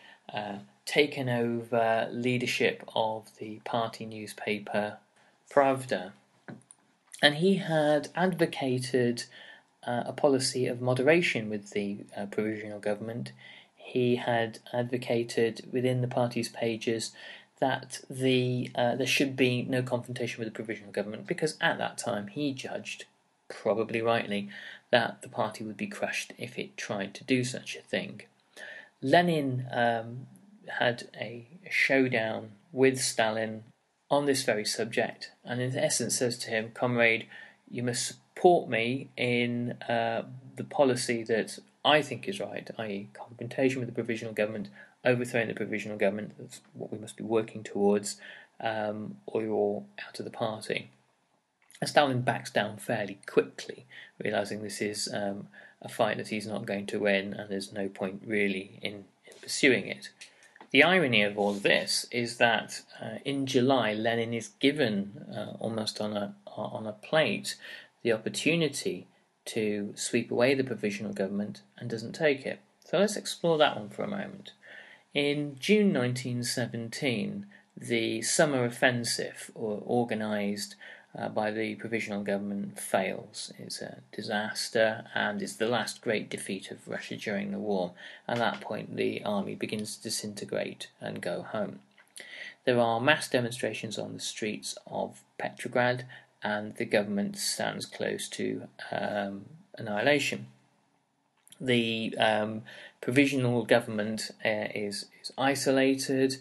taken 0.86 1.28
over 1.28 2.08
leadership 2.12 2.84
of 2.94 3.36
the 3.38 3.60
party 3.64 4.06
newspaper 4.06 4.98
Pravda. 5.50 6.12
And 7.22 7.36
he 7.36 7.56
had 7.56 8.08
advocated 8.14 9.24
uh, 9.86 10.04
a 10.06 10.12
policy 10.12 10.66
of 10.66 10.80
moderation 10.80 11.50
with 11.50 11.70
the 11.70 11.98
uh, 12.16 12.26
provisional 12.26 12.78
government. 12.78 13.32
He 13.76 14.16
had 14.16 14.60
advocated 14.72 15.68
within 15.70 16.00
the 16.00 16.08
party's 16.08 16.48
pages 16.48 17.12
that 17.58 18.00
the 18.08 18.70
uh, 18.74 18.96
there 18.96 19.06
should 19.06 19.36
be 19.36 19.62
no 19.62 19.82
confrontation 19.82 20.38
with 20.38 20.48
the 20.48 20.54
provisional 20.54 20.92
government 20.92 21.26
because 21.26 21.56
at 21.60 21.76
that 21.76 21.98
time 21.98 22.28
he 22.28 22.54
judged, 22.54 23.04
probably 23.48 24.00
rightly, 24.00 24.48
that 24.90 25.20
the 25.20 25.28
party 25.28 25.62
would 25.62 25.76
be 25.76 25.86
crushed 25.86 26.32
if 26.38 26.58
it 26.58 26.76
tried 26.76 27.12
to 27.14 27.24
do 27.24 27.44
such 27.44 27.76
a 27.76 27.82
thing. 27.82 28.22
Lenin 29.02 29.66
um, 29.70 30.26
had 30.78 31.08
a 31.18 31.46
showdown 31.70 32.52
with 32.72 33.00
Stalin 33.00 33.64
on 34.10 34.26
this 34.26 34.42
very 34.42 34.64
subject, 34.64 35.30
and 35.44 35.60
in 35.60 35.76
essence 35.76 36.18
says 36.18 36.36
to 36.38 36.50
him, 36.50 36.72
Comrade, 36.74 37.26
you 37.70 37.82
must 37.82 38.06
support 38.06 38.68
me 38.68 39.08
in 39.16 39.72
uh, 39.88 40.22
the 40.56 40.64
policy 40.64 41.22
that 41.24 41.58
I 41.84 42.02
think 42.02 42.28
is 42.28 42.40
right, 42.40 42.68
i.e., 42.78 43.08
confrontation 43.14 43.78
with 43.78 43.88
the 43.88 43.94
provisional 43.94 44.34
government, 44.34 44.68
overthrowing 45.04 45.48
the 45.48 45.54
provisional 45.54 45.96
government, 45.96 46.32
that's 46.38 46.60
what 46.74 46.92
we 46.92 46.98
must 46.98 47.16
be 47.16 47.24
working 47.24 47.62
towards, 47.62 48.20
um, 48.60 49.16
or 49.26 49.42
you're 49.42 49.84
out 50.06 50.18
of 50.18 50.24
the 50.24 50.30
party. 50.30 50.90
And 51.80 51.88
Stalin 51.88 52.20
backs 52.22 52.50
down 52.50 52.76
fairly 52.76 53.18
quickly, 53.26 53.86
realizing 54.22 54.62
this 54.62 54.82
is 54.82 55.08
um, 55.14 55.48
a 55.80 55.88
fight 55.88 56.18
that 56.18 56.28
he's 56.28 56.46
not 56.46 56.66
going 56.66 56.86
to 56.86 56.98
win, 56.98 57.32
and 57.32 57.48
there's 57.48 57.72
no 57.72 57.88
point 57.88 58.22
really 58.26 58.78
in, 58.82 59.04
in 59.24 59.34
pursuing 59.40 59.86
it. 59.86 60.10
The 60.70 60.84
irony 60.84 61.22
of 61.22 61.36
all 61.36 61.52
this 61.52 62.06
is 62.12 62.36
that 62.36 62.82
uh, 63.02 63.18
in 63.24 63.46
July, 63.46 63.92
Lenin 63.92 64.32
is 64.32 64.48
given 64.60 65.26
uh, 65.34 65.56
almost 65.58 66.00
on 66.00 66.16
a 66.16 66.34
on 66.46 66.86
a 66.86 66.92
plate 66.92 67.56
the 68.02 68.12
opportunity 68.12 69.08
to 69.46 69.92
sweep 69.96 70.30
away 70.30 70.54
the 70.54 70.64
provisional 70.64 71.12
government 71.12 71.62
and 71.78 71.90
doesn't 71.90 72.12
take 72.12 72.46
it. 72.46 72.60
So 72.84 72.98
let's 72.98 73.16
explore 73.16 73.58
that 73.58 73.76
one 73.76 73.88
for 73.88 74.04
a 74.04 74.08
moment. 74.08 74.52
In 75.12 75.56
June 75.58 75.92
1917, 75.92 77.46
the 77.76 78.22
summer 78.22 78.64
offensive, 78.64 79.50
or 79.54 79.82
organised 79.86 80.76
uh, 81.18 81.28
by 81.28 81.50
the 81.50 81.74
provisional 81.74 82.22
government 82.22 82.78
fails. 82.78 83.52
It's 83.58 83.80
a 83.80 83.98
disaster 84.12 85.04
and 85.14 85.42
it's 85.42 85.56
the 85.56 85.68
last 85.68 86.02
great 86.02 86.30
defeat 86.30 86.70
of 86.70 86.86
Russia 86.86 87.16
during 87.16 87.50
the 87.50 87.58
war. 87.58 87.92
At 88.28 88.38
that 88.38 88.60
point, 88.60 88.96
the 88.96 89.22
army 89.24 89.54
begins 89.54 89.96
to 89.96 90.02
disintegrate 90.02 90.88
and 91.00 91.20
go 91.20 91.42
home. 91.42 91.80
There 92.64 92.78
are 92.78 93.00
mass 93.00 93.28
demonstrations 93.28 93.98
on 93.98 94.14
the 94.14 94.20
streets 94.20 94.76
of 94.86 95.22
Petrograd, 95.38 96.04
and 96.42 96.76
the 96.76 96.84
government 96.84 97.36
stands 97.36 97.86
close 97.86 98.28
to 98.28 98.68
um, 98.92 99.46
annihilation. 99.76 100.46
The 101.60 102.14
um, 102.18 102.62
provisional 103.00 103.64
government 103.64 104.30
uh, 104.44 104.68
is, 104.74 105.06
is 105.22 105.32
isolated 105.36 106.36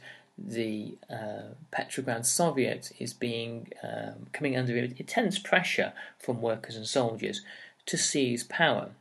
the 0.48 0.98
uh, 1.10 1.54
Petrograd 1.72 2.26
Soviet 2.26 2.92
is 3.00 3.14
being 3.14 3.72
um, 3.84 4.28
coming 4.32 4.58
under 4.58 4.78
intense 4.78 5.40
pressure 5.40 5.94
from 6.18 6.42
workers 6.42 6.76
and 6.76 6.88
soldiers 6.88 7.42
to 7.86 7.98
seize 7.98 8.44
power. 8.44 8.92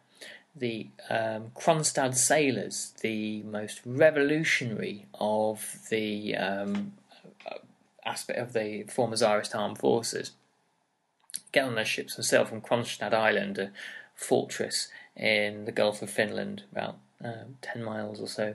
The 0.56 0.88
um, 1.08 1.52
Kronstadt 1.54 2.16
sailors, 2.16 2.92
the 3.00 3.42
most 3.42 3.80
revolutionary 3.84 5.06
of 5.14 5.78
the 5.90 6.34
um, 6.34 6.94
aspect 8.04 8.38
of 8.38 8.52
the 8.52 8.84
former 8.84 9.16
Tsarist 9.16 9.54
armed 9.54 9.78
forces, 9.78 10.32
get 11.52 11.64
on 11.64 11.76
their 11.76 11.84
ships 11.84 12.16
and 12.16 12.24
sail 12.24 12.44
from 12.44 12.60
Kronstadt 12.60 13.14
Island, 13.14 13.58
a 13.58 13.70
fortress 14.14 14.88
in 15.14 15.64
the 15.64 15.72
Gulf 15.72 16.02
of 16.02 16.10
Finland, 16.10 16.64
about 16.72 16.96
uh, 17.24 17.44
10 17.62 17.84
miles 17.84 18.20
or 18.20 18.28
so 18.28 18.54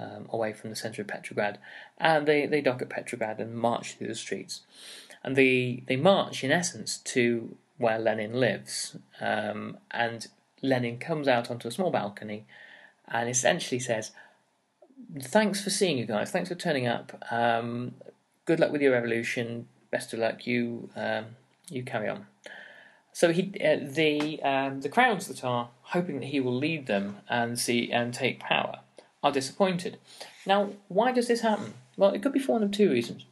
um, 0.00 0.26
away 0.30 0.52
from 0.52 0.70
the 0.70 0.76
centre 0.76 1.02
of 1.02 1.08
Petrograd, 1.08 1.58
and 1.98 2.26
they, 2.26 2.46
they 2.46 2.60
dock 2.60 2.80
at 2.82 2.88
Petrograd 2.88 3.38
and 3.38 3.54
march 3.54 3.94
through 3.94 4.08
the 4.08 4.14
streets. 4.14 4.62
And 5.22 5.36
they, 5.36 5.82
they 5.86 5.96
march, 5.96 6.42
in 6.42 6.50
essence, 6.50 6.98
to 6.98 7.56
where 7.76 7.98
Lenin 7.98 8.32
lives. 8.32 8.96
Um, 9.20 9.78
and 9.90 10.26
Lenin 10.62 10.98
comes 10.98 11.28
out 11.28 11.50
onto 11.50 11.68
a 11.68 11.70
small 11.70 11.90
balcony 11.90 12.46
and 13.08 13.28
essentially 13.28 13.78
says, 13.78 14.12
Thanks 15.20 15.62
for 15.62 15.70
seeing 15.70 15.98
you 15.98 16.06
guys, 16.06 16.30
thanks 16.30 16.48
for 16.48 16.54
turning 16.54 16.86
up. 16.86 17.22
Um, 17.30 17.94
good 18.44 18.60
luck 18.60 18.70
with 18.70 18.82
your 18.82 18.92
revolution, 18.92 19.66
best 19.90 20.12
of 20.12 20.20
luck, 20.20 20.46
you, 20.46 20.90
um, 20.94 21.24
you 21.68 21.82
carry 21.82 22.08
on. 22.08 22.26
So 23.12 23.32
he, 23.32 23.52
uh, 23.64 23.78
the 23.82 24.40
um, 24.42 24.82
the 24.82 24.88
crowds 24.88 25.26
that 25.26 25.42
are 25.42 25.70
hoping 25.82 26.20
that 26.20 26.26
he 26.26 26.38
will 26.38 26.56
lead 26.56 26.86
them 26.86 27.18
and 27.28 27.58
see 27.58 27.90
and 27.90 28.14
take 28.14 28.38
power 28.38 28.80
are 29.22 29.32
disappointed. 29.32 29.98
Now, 30.46 30.70
why 30.88 31.12
does 31.12 31.28
this 31.28 31.42
happen? 31.42 31.74
Well, 31.96 32.12
it 32.12 32.22
could 32.22 32.32
be 32.32 32.38
for 32.38 32.52
one 32.52 32.62
of 32.62 32.70
two 32.70 32.90
reasons. 32.90 33.24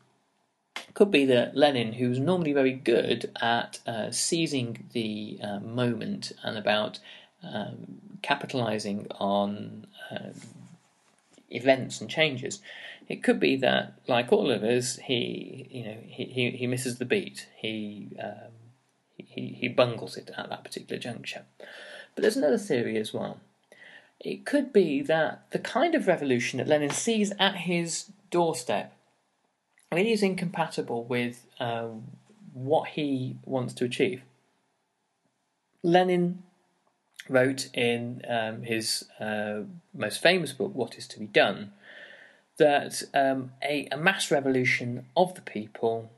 It 0.76 0.94
could 0.94 1.10
be 1.10 1.24
that 1.26 1.56
Lenin, 1.56 1.94
who's 1.94 2.18
normally 2.18 2.52
very 2.52 2.72
good 2.72 3.30
at 3.40 3.80
uh, 3.86 4.10
seizing 4.10 4.88
the 4.92 5.38
uh, 5.42 5.60
moment 5.60 6.32
and 6.42 6.58
about 6.58 6.98
um, 7.42 8.00
capitalizing 8.22 9.06
on 9.18 9.86
uh, 10.10 10.30
events 11.50 12.00
and 12.00 12.10
changes, 12.10 12.60
it 13.08 13.22
could 13.22 13.40
be 13.40 13.56
that, 13.56 13.94
like 14.06 14.32
all 14.32 14.50
of 14.50 14.62
us, 14.62 14.96
he 14.96 15.66
you 15.70 15.84
know 15.84 15.96
he, 16.06 16.24
he, 16.24 16.50
he 16.50 16.66
misses 16.66 16.98
the 16.98 17.06
beat. 17.06 17.48
He, 17.56 18.10
um, 18.22 18.52
he 19.16 19.48
he 19.48 19.68
bungles 19.68 20.16
it 20.16 20.30
at 20.36 20.50
that 20.50 20.64
particular 20.64 21.00
juncture. 21.00 21.44
But 22.14 22.22
there's 22.22 22.36
another 22.36 22.58
theory 22.58 22.98
as 22.98 23.14
well. 23.14 23.40
It 24.20 24.44
could 24.44 24.72
be 24.72 25.00
that 25.02 25.50
the 25.50 25.58
kind 25.58 25.94
of 25.94 26.06
revolution 26.06 26.58
that 26.58 26.68
Lenin 26.68 26.90
sees 26.90 27.32
at 27.38 27.54
his 27.54 28.10
doorstep 28.30 28.92
really 29.92 30.12
is 30.12 30.22
incompatible 30.22 31.04
with 31.04 31.46
um, 31.60 32.04
what 32.52 32.88
he 32.90 33.36
wants 33.44 33.74
to 33.74 33.84
achieve. 33.84 34.22
Lenin 35.82 36.42
wrote 37.28 37.68
in 37.74 38.22
um, 38.28 38.62
his 38.62 39.04
uh, 39.20 39.60
most 39.94 40.20
famous 40.20 40.52
book, 40.52 40.74
What 40.74 40.96
is 40.96 41.06
to 41.08 41.18
be 41.18 41.26
Done, 41.26 41.72
that 42.58 43.02
um, 43.14 43.52
a, 43.62 43.88
a, 43.92 43.96
mass 43.96 44.30
revolution 44.30 45.06
of 45.16 45.34
the 45.34 45.42
people 45.42 46.10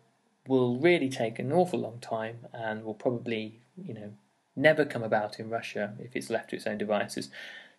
will 0.46 0.78
really 0.78 1.10
take 1.10 1.38
an 1.38 1.52
awful 1.52 1.80
long 1.80 1.98
time 2.00 2.46
and 2.54 2.82
will 2.82 2.94
probably, 2.94 3.60
you 3.76 3.92
know, 3.92 4.12
never 4.56 4.84
come 4.84 5.02
about 5.02 5.38
in 5.38 5.50
Russia 5.50 5.94
if 5.98 6.16
it's 6.16 6.30
left 6.30 6.50
to 6.50 6.56
its 6.56 6.66
own 6.66 6.78
devices. 6.78 7.28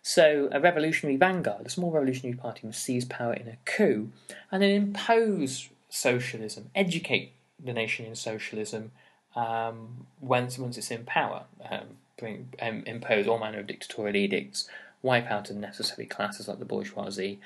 So, 0.02 0.48
a 0.50 0.60
revolutionary 0.60 1.16
vanguard, 1.16 1.66
a 1.66 1.70
small 1.70 1.92
revolutionary 1.92 2.36
party, 2.36 2.66
must 2.66 2.82
seize 2.82 3.04
power 3.04 3.34
in 3.34 3.46
a 3.46 3.56
coup 3.64 4.10
and 4.50 4.62
then 4.62 4.70
impose 4.70 5.68
socialism, 5.88 6.70
educate 6.74 7.32
the 7.62 7.72
nation 7.72 8.06
in 8.06 8.16
socialism 8.16 8.90
um, 9.36 10.06
once 10.20 10.58
once 10.58 10.76
it's 10.76 10.90
in 10.90 11.04
power. 11.04 11.44
Um, 11.70 11.98
bring, 12.18 12.48
um, 12.60 12.82
impose 12.86 13.26
all 13.26 13.38
manner 13.38 13.60
of 13.60 13.66
dictatorial 13.66 14.16
edicts, 14.16 14.68
wipe 15.02 15.30
out 15.30 15.50
unnecessary 15.50 16.06
classes 16.06 16.48
like 16.48 16.58
the 16.58 16.64
bourgeoisie, 16.64 17.40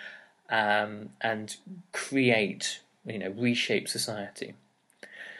um, 0.50 1.10
and 1.20 1.56
create, 1.92 2.80
you 3.04 3.18
know, 3.18 3.30
reshape 3.36 3.88
society. 3.88 4.54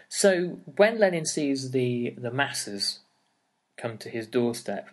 So 0.09 0.59
when 0.77 0.99
Lenin 0.99 1.27
sees 1.27 1.71
the 1.71 2.11
the 2.17 2.31
masses 2.31 3.01
come 3.77 3.99
to 3.99 4.09
his 4.09 4.27
doorstep, 4.27 4.89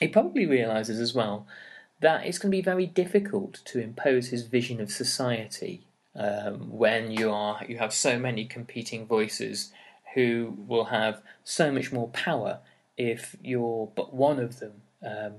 he 0.00 0.08
probably 0.08 0.46
realizes 0.46 1.00
as 1.00 1.14
well 1.14 1.46
that 2.00 2.24
it's 2.24 2.38
going 2.38 2.50
to 2.50 2.56
be 2.56 2.62
very 2.62 2.86
difficult 2.86 3.60
to 3.64 3.80
impose 3.80 4.28
his 4.28 4.46
vision 4.46 4.80
of 4.80 4.90
society 4.90 5.82
um, 6.14 6.70
when 6.70 7.10
you 7.10 7.30
are 7.30 7.60
you 7.68 7.78
have 7.78 7.92
so 7.92 8.18
many 8.18 8.44
competing 8.44 9.06
voices 9.06 9.72
who 10.14 10.56
will 10.66 10.86
have 10.86 11.20
so 11.44 11.70
much 11.70 11.92
more 11.92 12.08
power 12.08 12.58
if 12.96 13.36
you're 13.42 13.88
but 13.94 14.14
one 14.14 14.38
of 14.38 14.58
them 14.58 14.82
um, 15.04 15.34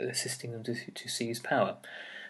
assisting 0.00 0.52
them 0.52 0.62
to, 0.64 0.74
to 0.90 1.08
seize 1.08 1.38
power. 1.38 1.76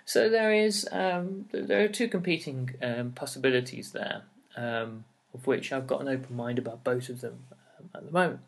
So 0.04 0.28
there 0.28 0.52
is 0.52 0.88
um, 0.92 1.46
there 1.52 1.84
are 1.84 1.88
two 1.88 2.08
competing 2.08 2.74
um, 2.80 3.12
possibilities 3.12 3.92
there, 3.92 4.22
um, 4.56 5.04
of 5.34 5.46
which 5.46 5.72
I've 5.72 5.86
got 5.86 6.00
an 6.00 6.08
open 6.08 6.36
mind 6.36 6.58
about 6.58 6.84
both 6.84 7.08
of 7.08 7.20
them 7.20 7.44
um, 7.52 7.90
at 7.94 8.06
the 8.06 8.12
moment. 8.12 8.40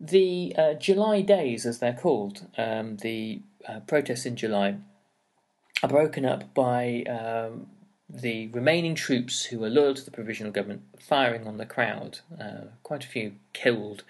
The 0.00 0.54
uh, 0.56 0.74
July 0.74 1.20
days, 1.20 1.66
as 1.66 1.78
they're 1.78 1.92
called, 1.92 2.46
um, 2.56 2.96
the 2.96 3.42
uh, 3.68 3.80
protests 3.80 4.24
in 4.24 4.36
July, 4.36 4.76
are 5.82 5.88
broken 5.88 6.24
up 6.24 6.54
by 6.54 7.04
the 8.12 8.48
remaining 8.48 8.94
troops 8.94 9.44
who 9.44 9.62
are 9.64 9.70
loyal 9.70 9.94
to 9.94 10.04
the 10.04 10.10
provisional 10.10 10.52
government 10.52 10.82
firing 10.98 11.46
on 11.46 11.58
the 11.58 11.66
crowd. 11.66 12.20
Uh, 12.40 12.64
quite 12.82 13.04
a 13.04 13.08
few 13.08 13.34
killed 13.52 14.02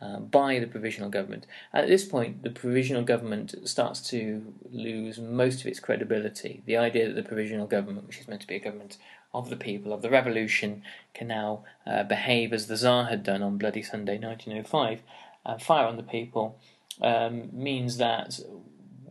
uh, 0.00 0.18
by 0.18 0.58
the 0.58 0.66
provisional 0.66 1.08
government. 1.08 1.46
At 1.72 1.88
this 1.88 2.04
point, 2.04 2.42
the 2.42 2.50
provisional 2.50 3.02
government 3.02 3.54
starts 3.64 4.00
to 4.10 4.52
lose 4.70 5.18
most 5.18 5.60
of 5.60 5.66
its 5.66 5.80
credibility. 5.80 6.62
The 6.66 6.76
idea 6.76 7.06
that 7.06 7.14
the 7.14 7.26
provisional 7.26 7.66
government, 7.66 8.06
which 8.06 8.20
is 8.20 8.28
meant 8.28 8.42
to 8.42 8.46
be 8.46 8.56
a 8.56 8.60
government 8.60 8.98
of 9.32 9.48
the 9.48 9.56
people, 9.56 9.92
of 9.92 10.02
the 10.02 10.10
revolution, 10.10 10.82
can 11.14 11.28
now 11.28 11.64
uh, 11.86 12.02
behave 12.02 12.52
as 12.52 12.66
the 12.66 12.76
Tsar 12.76 13.06
had 13.06 13.22
done 13.22 13.42
on 13.42 13.58
Bloody 13.58 13.82
Sunday 13.82 14.18
1905, 14.18 15.00
fire 15.58 15.86
on 15.86 15.96
the 15.96 16.02
people, 16.02 16.58
um, 17.00 17.48
means 17.52 17.96
that 17.98 18.40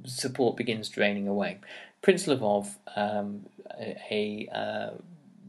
support 0.06 0.56
begins 0.56 0.90
draining 0.90 1.28
away. 1.28 1.60
Prince 2.02 2.28
Lvov, 2.28 2.76
um, 2.96 3.48
a, 3.80 3.98
a 4.12 4.56
uh, 4.56 4.90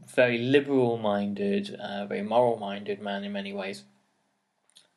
very 0.07 0.37
liberal 0.37 0.97
minded, 0.97 1.75
uh, 1.75 2.05
very 2.05 2.23
moral 2.23 2.57
minded 2.57 3.01
man 3.01 3.23
in 3.23 3.31
many 3.31 3.53
ways, 3.53 3.83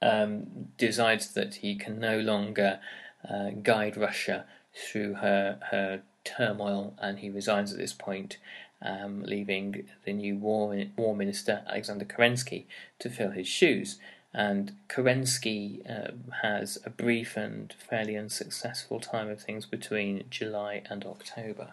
um, 0.00 0.68
decides 0.78 1.34
that 1.34 1.56
he 1.56 1.74
can 1.74 1.98
no 1.98 2.18
longer 2.18 2.80
uh, 3.28 3.50
guide 3.62 3.96
Russia 3.96 4.46
through 4.74 5.14
her 5.14 5.58
her 5.70 6.02
turmoil, 6.24 6.94
and 6.98 7.18
he 7.18 7.28
resigns 7.30 7.72
at 7.72 7.78
this 7.78 7.92
point, 7.92 8.38
um, 8.82 9.22
leaving 9.22 9.86
the 10.04 10.12
new 10.12 10.36
war 10.36 10.74
war 10.96 11.14
minister 11.14 11.62
Alexander 11.66 12.04
Kerensky 12.04 12.66
to 12.98 13.10
fill 13.10 13.32
his 13.32 13.48
shoes. 13.48 13.98
And 14.32 14.72
Kerensky 14.88 15.80
uh, 15.90 16.12
has 16.42 16.78
a 16.84 16.90
brief 16.90 17.36
and 17.36 17.74
fairly 17.88 18.16
unsuccessful 18.16 19.00
time 19.00 19.28
of 19.28 19.40
things 19.40 19.66
between 19.66 20.24
July 20.30 20.82
and 20.88 21.04
October. 21.04 21.72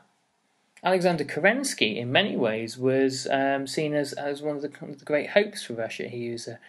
Alexander 0.83 1.23
Kerensky, 1.23 1.97
in 1.97 2.11
many 2.11 2.35
ways, 2.35 2.77
was 2.77 3.27
um, 3.31 3.67
seen 3.67 3.93
as, 3.93 4.13
as 4.13 4.41
one 4.41 4.55
of 4.55 4.61
the, 4.61 4.69
the, 4.69 5.05
great 5.05 5.31
hopes 5.31 5.63
for 5.63 5.73
Russia. 5.73 6.07
He 6.07 6.31
was 6.31 6.47
a 6.47 6.59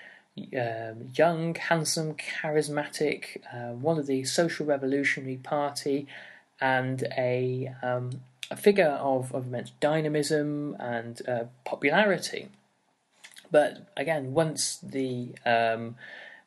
um, 0.57 1.11
young, 1.15 1.55
handsome, 1.55 2.15
charismatic, 2.15 3.39
uh, 3.53 3.75
one 3.75 3.99
of 3.99 4.07
the 4.07 4.25
Social 4.25 4.67
Revolutionary 4.67 5.37
Party, 5.37 6.07
and 6.61 7.03
a, 7.17 7.73
um, 7.83 8.23
a 8.51 8.57
figure 8.57 8.99
of, 9.01 9.35
of 9.35 9.47
immense 9.47 9.73
dynamism 9.81 10.77
and 10.79 11.21
uh, 11.29 11.45
popularity. 11.65 12.49
But 13.51 13.87
again, 13.97 14.33
once 14.33 14.79
the 14.79 15.35
um, 15.45 15.97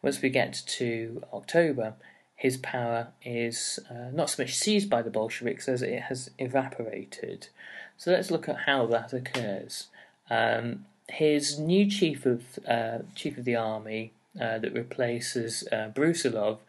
once 0.02 0.22
we 0.22 0.30
get 0.30 0.62
to 0.66 1.24
October, 1.34 1.96
his 2.36 2.58
power 2.58 3.10
is 3.24 3.80
uh, 3.90 4.10
not 4.12 4.30
so 4.32 4.44
much 4.44 4.56
seized 4.56 4.90
by 4.90 5.02
the 5.02 5.10
Bolsheviks 5.10 5.68
as 5.68 5.82
it 5.82 6.04
has 6.04 6.32
evaporated. 6.40 7.50
So 7.98 8.12
let's 8.12 8.32
look 8.32 8.50
at 8.50 8.62
how 8.66 8.88
that 8.88 9.14
occurs. 9.14 9.88
Um, 10.30 10.86
his 11.08 11.60
new 11.60 11.90
chief 11.90 12.26
of 12.26 12.44
uh, 12.68 13.00
chief 13.16 13.38
of 13.38 13.46
the 13.46 13.56
army 13.56 14.14
uh, 14.40 14.58
that 14.60 14.74
replaces 14.74 15.68
uh, 15.72 15.92
Brusilov 15.94 16.60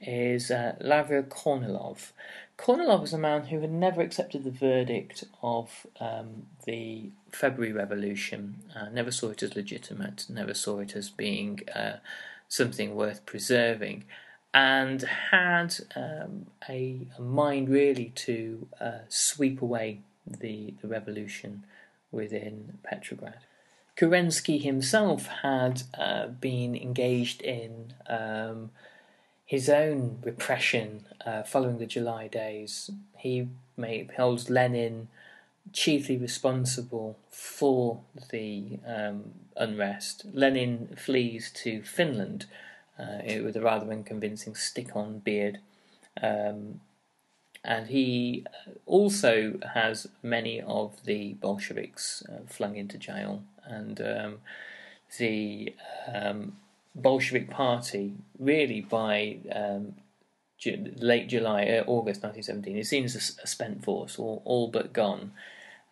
is 0.00 0.50
uh, 0.50 0.74
Kornilov. 0.80 2.12
Kornilov 2.58 3.00
was 3.02 3.12
a 3.12 3.18
man 3.18 3.46
who 3.46 3.60
had 3.60 3.70
never 3.70 4.00
accepted 4.00 4.44
the 4.44 4.50
verdict 4.50 5.24
of 5.42 5.86
um, 6.00 6.46
the 6.64 7.10
February 7.32 7.72
Revolution, 7.72 8.62
uh, 8.74 8.88
never 8.90 9.10
saw 9.10 9.30
it 9.30 9.42
as 9.42 9.56
legitimate, 9.56 10.26
never 10.28 10.54
saw 10.54 10.78
it 10.80 10.96
as 10.96 11.10
being 11.10 11.60
uh, 11.74 11.96
something 12.48 12.94
worth 12.94 13.24
preserving, 13.26 14.04
and 14.52 15.02
had 15.02 15.76
um, 15.94 16.46
a, 16.68 17.06
a, 17.16 17.20
mind 17.20 17.68
really 17.68 18.12
to 18.16 18.66
uh, 18.80 18.98
sweep 19.08 19.62
away 19.62 20.00
the, 20.26 20.74
the 20.82 20.88
revolution 20.88 21.64
within 22.10 22.78
Petrograd. 22.82 23.38
Kerensky 23.96 24.60
himself 24.60 25.26
had 25.42 25.82
uh, 25.96 26.28
been 26.28 26.74
engaged 26.74 27.42
in 27.42 27.92
um, 28.06 28.70
his 29.44 29.68
own 29.68 30.18
repression 30.22 31.04
uh, 31.26 31.42
following 31.42 31.78
the 31.78 31.86
July 31.86 32.26
days. 32.26 32.90
He 33.18 33.48
made, 33.76 34.12
holds 34.16 34.48
Lenin 34.48 35.08
chiefly 35.72 36.16
responsible 36.16 37.18
for 37.30 38.00
the 38.30 38.78
um, 38.86 39.32
unrest. 39.56 40.26
Lenin 40.32 40.96
flees 40.96 41.50
to 41.62 41.82
Finland 41.82 42.46
uh, 42.98 43.18
with 43.42 43.56
a 43.56 43.60
rather 43.60 43.90
unconvincing 43.90 44.54
stick 44.54 44.94
on 44.96 45.18
beard. 45.20 45.58
Um, 46.20 46.80
and 47.62 47.88
he 47.88 48.46
also 48.86 49.58
has 49.74 50.08
many 50.22 50.60
of 50.62 51.04
the 51.04 51.34
Bolsheviks 51.34 52.22
uh, 52.28 52.46
flung 52.46 52.76
into 52.76 52.96
jail 52.96 53.42
and 53.64 54.00
um, 54.00 54.38
the 55.18 55.74
um, 56.12 56.56
Bolshevik 56.94 57.50
Party 57.50 58.14
really 58.38 58.80
by 58.80 59.38
um, 59.54 59.94
late 60.66 61.28
July, 61.28 61.64
uh, 61.64 61.84
August 61.86 62.22
1917 62.22 62.76
is 62.76 62.88
seen 62.88 63.04
as 63.04 63.14
a, 63.14 63.42
a 63.42 63.46
spent 63.46 63.84
force, 63.84 64.18
all, 64.18 64.42
all 64.44 64.68
but 64.68 64.92
gone. 64.92 65.32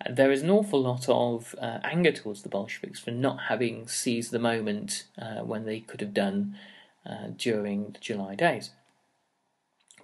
There 0.09 0.31
is 0.31 0.43
an 0.43 0.51
awful 0.51 0.81
lot 0.81 1.09
of 1.09 1.55
uh, 1.61 1.79
anger 1.83 2.13
towards 2.13 2.43
the 2.43 2.49
Bolsheviks 2.49 3.01
for 3.01 3.11
not 3.11 3.43
having 3.49 3.89
seized 3.89 4.31
the 4.31 4.39
moment 4.39 5.05
uh, 5.21 5.41
when 5.43 5.65
they 5.65 5.81
could 5.81 6.01
have 6.01 6.15
done 6.15 6.57
uh, 7.05 7.29
during 7.37 7.93
the 7.93 7.99
July 7.99 8.35
days. 8.35 8.71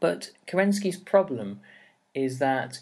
But 0.00 0.30
Kerensky's 0.48 0.96
problem 0.96 1.60
is 2.12 2.38
that 2.38 2.80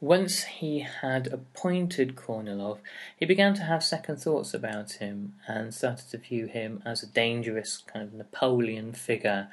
once 0.00 0.44
he 0.44 0.80
had 0.80 1.26
appointed 1.28 2.14
Kornilov, 2.14 2.78
he 3.16 3.26
began 3.26 3.54
to 3.54 3.62
have 3.62 3.82
second 3.82 4.16
thoughts 4.16 4.54
about 4.54 4.92
him 4.92 5.34
and 5.46 5.74
started 5.74 6.08
to 6.10 6.18
view 6.18 6.46
him 6.46 6.82
as 6.84 7.02
a 7.02 7.06
dangerous 7.06 7.82
kind 7.86 8.04
of 8.04 8.14
Napoleon 8.14 8.92
figure 8.92 9.48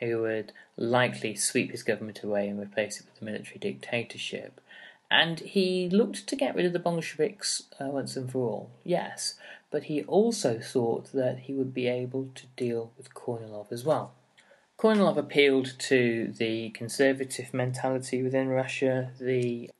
who 0.00 0.22
would 0.22 0.52
likely 0.76 1.34
sweep 1.34 1.70
his 1.70 1.82
government 1.82 2.22
away 2.22 2.48
and 2.48 2.60
replace 2.60 3.00
it 3.00 3.06
with 3.06 3.22
a 3.22 3.24
military 3.24 3.58
dictatorship. 3.58 4.60
And 5.10 5.40
he 5.40 5.88
looked 5.88 6.26
to 6.28 6.36
get 6.36 6.54
rid 6.54 6.66
of 6.66 6.72
the 6.72 6.78
Bolsheviks 6.78 7.64
uh, 7.80 7.86
once 7.86 8.16
and 8.16 8.30
for 8.30 8.48
all, 8.48 8.70
yes, 8.84 9.34
but 9.70 9.84
he 9.84 10.02
also 10.04 10.60
thought 10.60 11.12
that 11.12 11.40
he 11.40 11.54
would 11.54 11.74
be 11.74 11.88
able 11.88 12.28
to 12.34 12.46
deal 12.56 12.92
with 12.96 13.14
Kornilov 13.14 13.72
as 13.72 13.84
well. 13.84 14.12
Kornilov 14.78 15.18
appealed 15.18 15.78
to 15.78 16.32
the 16.38 16.70
conservative 16.70 17.52
mentality 17.52 18.22
within 18.22 18.48
Russia, 18.48 19.10
the 19.20 19.70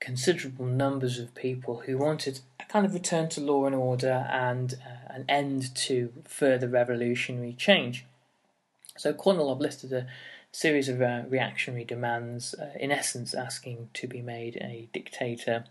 considerable 0.00 0.66
numbers 0.66 1.18
of 1.18 1.34
people 1.34 1.82
who 1.86 1.96
wanted 1.96 2.40
a 2.58 2.64
kind 2.64 2.84
of 2.84 2.92
return 2.92 3.28
to 3.28 3.40
law 3.40 3.66
and 3.66 3.74
order 3.74 4.26
and 4.30 4.74
uh, 4.84 5.12
an 5.14 5.24
end 5.28 5.74
to 5.74 6.12
further 6.24 6.68
revolutionary 6.68 7.52
change. 7.52 8.06
So 9.00 9.14
Kornilov 9.14 9.60
listed 9.60 9.94
a 9.94 10.06
series 10.52 10.90
of 10.90 11.00
uh, 11.00 11.22
reactionary 11.26 11.84
demands, 11.84 12.54
uh, 12.54 12.72
in 12.78 12.90
essence 12.90 13.32
asking 13.32 13.88
to 13.94 14.06
be 14.06 14.20
made 14.20 14.56
a 14.56 14.90
dictator, 14.92 15.64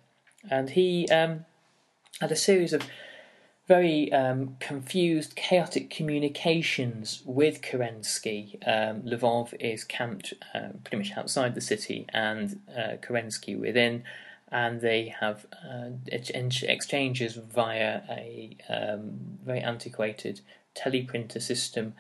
and 0.50 0.72
he 0.72 1.08
um, 1.10 1.46
had 2.20 2.32
a 2.32 2.36
series 2.36 2.74
of 2.74 2.82
very 3.68 4.12
um, 4.12 4.56
confused, 4.60 5.36
chaotic 5.36 5.92
communications 5.92 7.22
with 7.24 7.62
Kerensky. 7.62 8.56
Um, 8.68 9.04
Lvov 9.04 9.54
is 9.60 9.84
camped 9.84 10.34
uh, 10.56 10.70
pretty 10.84 10.98
much 10.98 11.16
outside 11.16 11.54
the 11.54 11.62
city, 11.62 12.08
and 12.12 12.60
uh, 12.76 12.98
Kerensky 13.00 13.56
within, 13.60 14.06
and 14.52 14.82
they 14.82 15.14
have 15.20 15.46
uh, 15.72 15.90
exchanges 16.12 17.36
via 17.36 18.02
a 18.10 18.58
um, 18.68 19.38
very 19.46 19.60
antiquated 19.60 20.42
teleprinter 20.76 21.40
system 21.40 21.94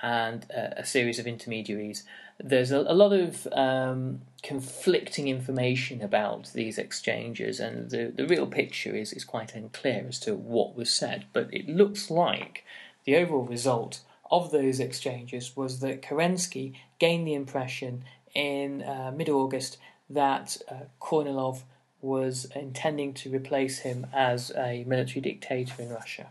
and 0.00 0.46
uh, 0.54 0.70
a 0.76 0.84
series 0.84 1.18
of 1.18 1.26
intermediaries. 1.26 2.04
There's 2.38 2.70
a, 2.70 2.78
a 2.78 2.94
lot 2.94 3.12
of 3.12 3.46
um, 3.52 4.22
conflicting 4.42 5.28
information 5.28 6.02
about 6.02 6.52
these 6.52 6.78
exchanges, 6.78 7.60
and 7.60 7.90
the, 7.90 8.12
the 8.14 8.26
real 8.26 8.46
picture 8.46 8.94
is, 8.94 9.12
is 9.12 9.24
quite 9.24 9.54
unclear 9.54 10.04
as 10.08 10.18
to 10.20 10.34
what 10.34 10.76
was 10.76 10.90
said. 10.90 11.24
But 11.32 11.52
it 11.52 11.68
looks 11.68 12.10
like 12.10 12.64
the 13.04 13.16
overall 13.16 13.44
result 13.44 14.00
of 14.30 14.50
those 14.50 14.80
exchanges 14.80 15.56
was 15.56 15.80
that 15.80 16.02
Kerensky 16.02 16.74
gained 16.98 17.26
the 17.26 17.34
impression 17.34 18.04
in 18.34 18.82
uh, 18.82 19.12
mid 19.16 19.28
August 19.28 19.78
that 20.10 20.58
uh, 20.70 20.74
Kornilov 21.00 21.62
was 22.00 22.46
intending 22.54 23.14
to 23.14 23.30
replace 23.30 23.80
him 23.80 24.06
as 24.12 24.52
a 24.56 24.84
military 24.86 25.20
dictator 25.20 25.82
in 25.82 25.88
Russia. 25.88 26.28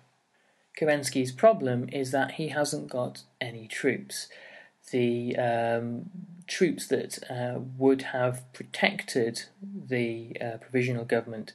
Kerensky's 0.80 1.32
problem 1.32 1.90
is 1.92 2.12
that 2.12 2.32
he 2.32 2.50
hasn't 2.50 2.90
got 2.90 3.24
any 3.40 3.68
troops. 3.68 4.28
The 4.92 5.36
um, 5.38 6.10
troops 6.48 6.88
that 6.88 7.20
uh, 7.30 7.60
would 7.78 8.04
have 8.04 8.42
protected 8.54 9.44
the 9.62 10.36
uh, 10.40 10.58
provisional 10.58 11.06
government 11.06 11.54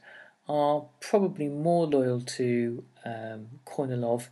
are 0.49 0.85
probably 1.01 1.49
more 1.49 1.87
loyal 1.87 2.21
to 2.21 2.83
um, 3.05 3.47
Kornilov. 3.67 4.29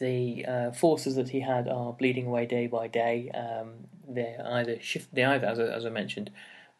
The 0.00 0.44
uh, 0.46 0.72
forces 0.72 1.14
that 1.14 1.28
he 1.28 1.40
had 1.40 1.68
are 1.68 1.92
bleeding 1.92 2.26
away 2.26 2.46
day 2.46 2.66
by 2.66 2.88
day. 2.88 3.30
Um, 3.30 3.86
they're 4.08 4.44
either 4.44 4.80
shift, 4.80 5.14
they 5.14 5.24
either, 5.24 5.46
as 5.46 5.60
I, 5.60 5.64
as 5.64 5.86
I 5.86 5.90
mentioned, 5.90 6.30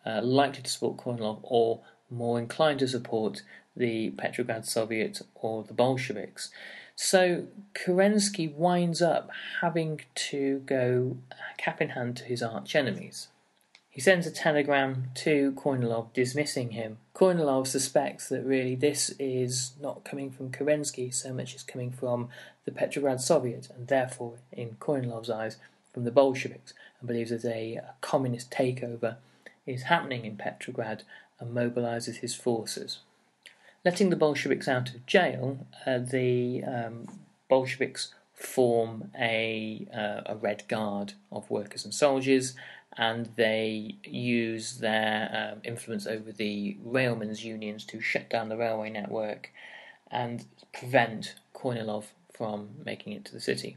uh, 0.04 0.20
likely 0.22 0.62
to 0.62 0.70
support 0.70 0.96
Kornilov 0.96 1.38
or 1.42 1.80
more 2.10 2.38
inclined 2.38 2.80
to 2.80 2.88
support 2.88 3.42
the 3.76 4.10
Petrograd 4.10 4.66
Soviet 4.66 5.22
or 5.34 5.62
the 5.62 5.74
Bolsheviks. 5.74 6.50
So 6.96 7.46
Kerensky 7.74 8.52
winds 8.52 9.02
up 9.02 9.30
having 9.60 10.02
to 10.14 10.60
go 10.60 11.16
cap 11.56 11.80
in 11.80 11.90
hand 11.90 12.16
to 12.18 12.24
his 12.24 12.42
arch 12.42 12.76
enemies. 12.76 13.28
He 13.90 14.00
sends 14.00 14.26
a 14.26 14.32
telegram 14.32 15.10
to 15.16 15.52
Kornilov 15.52 16.12
dismissing 16.12 16.72
him. 16.72 16.98
Kornilov 17.14 17.68
suspects 17.68 18.28
that 18.28 18.44
really 18.44 18.74
this 18.74 19.10
is 19.20 19.72
not 19.80 20.04
coming 20.04 20.32
from 20.32 20.50
Kerensky 20.50 21.14
so 21.14 21.32
much 21.32 21.54
as 21.54 21.62
coming 21.62 21.92
from 21.92 22.28
the 22.64 22.72
Petrograd 22.72 23.20
Soviet, 23.20 23.68
and 23.72 23.86
therefore, 23.86 24.38
in 24.50 24.76
Kornilov's 24.80 25.30
eyes, 25.30 25.58
from 25.92 26.02
the 26.02 26.10
Bolsheviks, 26.10 26.74
and 26.98 27.06
believes 27.06 27.30
that 27.30 27.44
a, 27.44 27.76
a 27.76 27.94
communist 28.00 28.50
takeover 28.50 29.16
is 29.64 29.84
happening 29.84 30.24
in 30.24 30.36
Petrograd 30.36 31.04
and 31.38 31.54
mobilizes 31.54 32.16
his 32.16 32.34
forces. 32.34 32.98
Letting 33.84 34.08
the 34.08 34.16
Bolsheviks 34.16 34.66
out 34.66 34.94
of 34.94 35.04
jail, 35.04 35.66
uh, 35.84 35.98
the 35.98 36.64
um, 36.64 37.06
Bolsheviks 37.50 38.14
form 38.32 39.10
a, 39.18 39.86
uh, 39.94 40.32
a 40.32 40.36
red 40.36 40.66
guard 40.68 41.12
of 41.30 41.50
workers 41.50 41.84
and 41.84 41.92
soldiers, 41.92 42.54
and 42.96 43.28
they 43.36 43.96
use 44.02 44.78
their 44.78 45.52
um, 45.52 45.60
influence 45.64 46.06
over 46.06 46.32
the 46.32 46.78
railmen's 46.82 47.44
unions 47.44 47.84
to 47.84 48.00
shut 48.00 48.30
down 48.30 48.48
the 48.48 48.56
railway 48.56 48.88
network 48.88 49.50
and 50.10 50.46
prevent 50.72 51.34
Kornilov 51.54 52.04
from 52.32 52.70
making 52.86 53.12
it 53.12 53.26
to 53.26 53.32
the 53.32 53.40
city. 53.40 53.76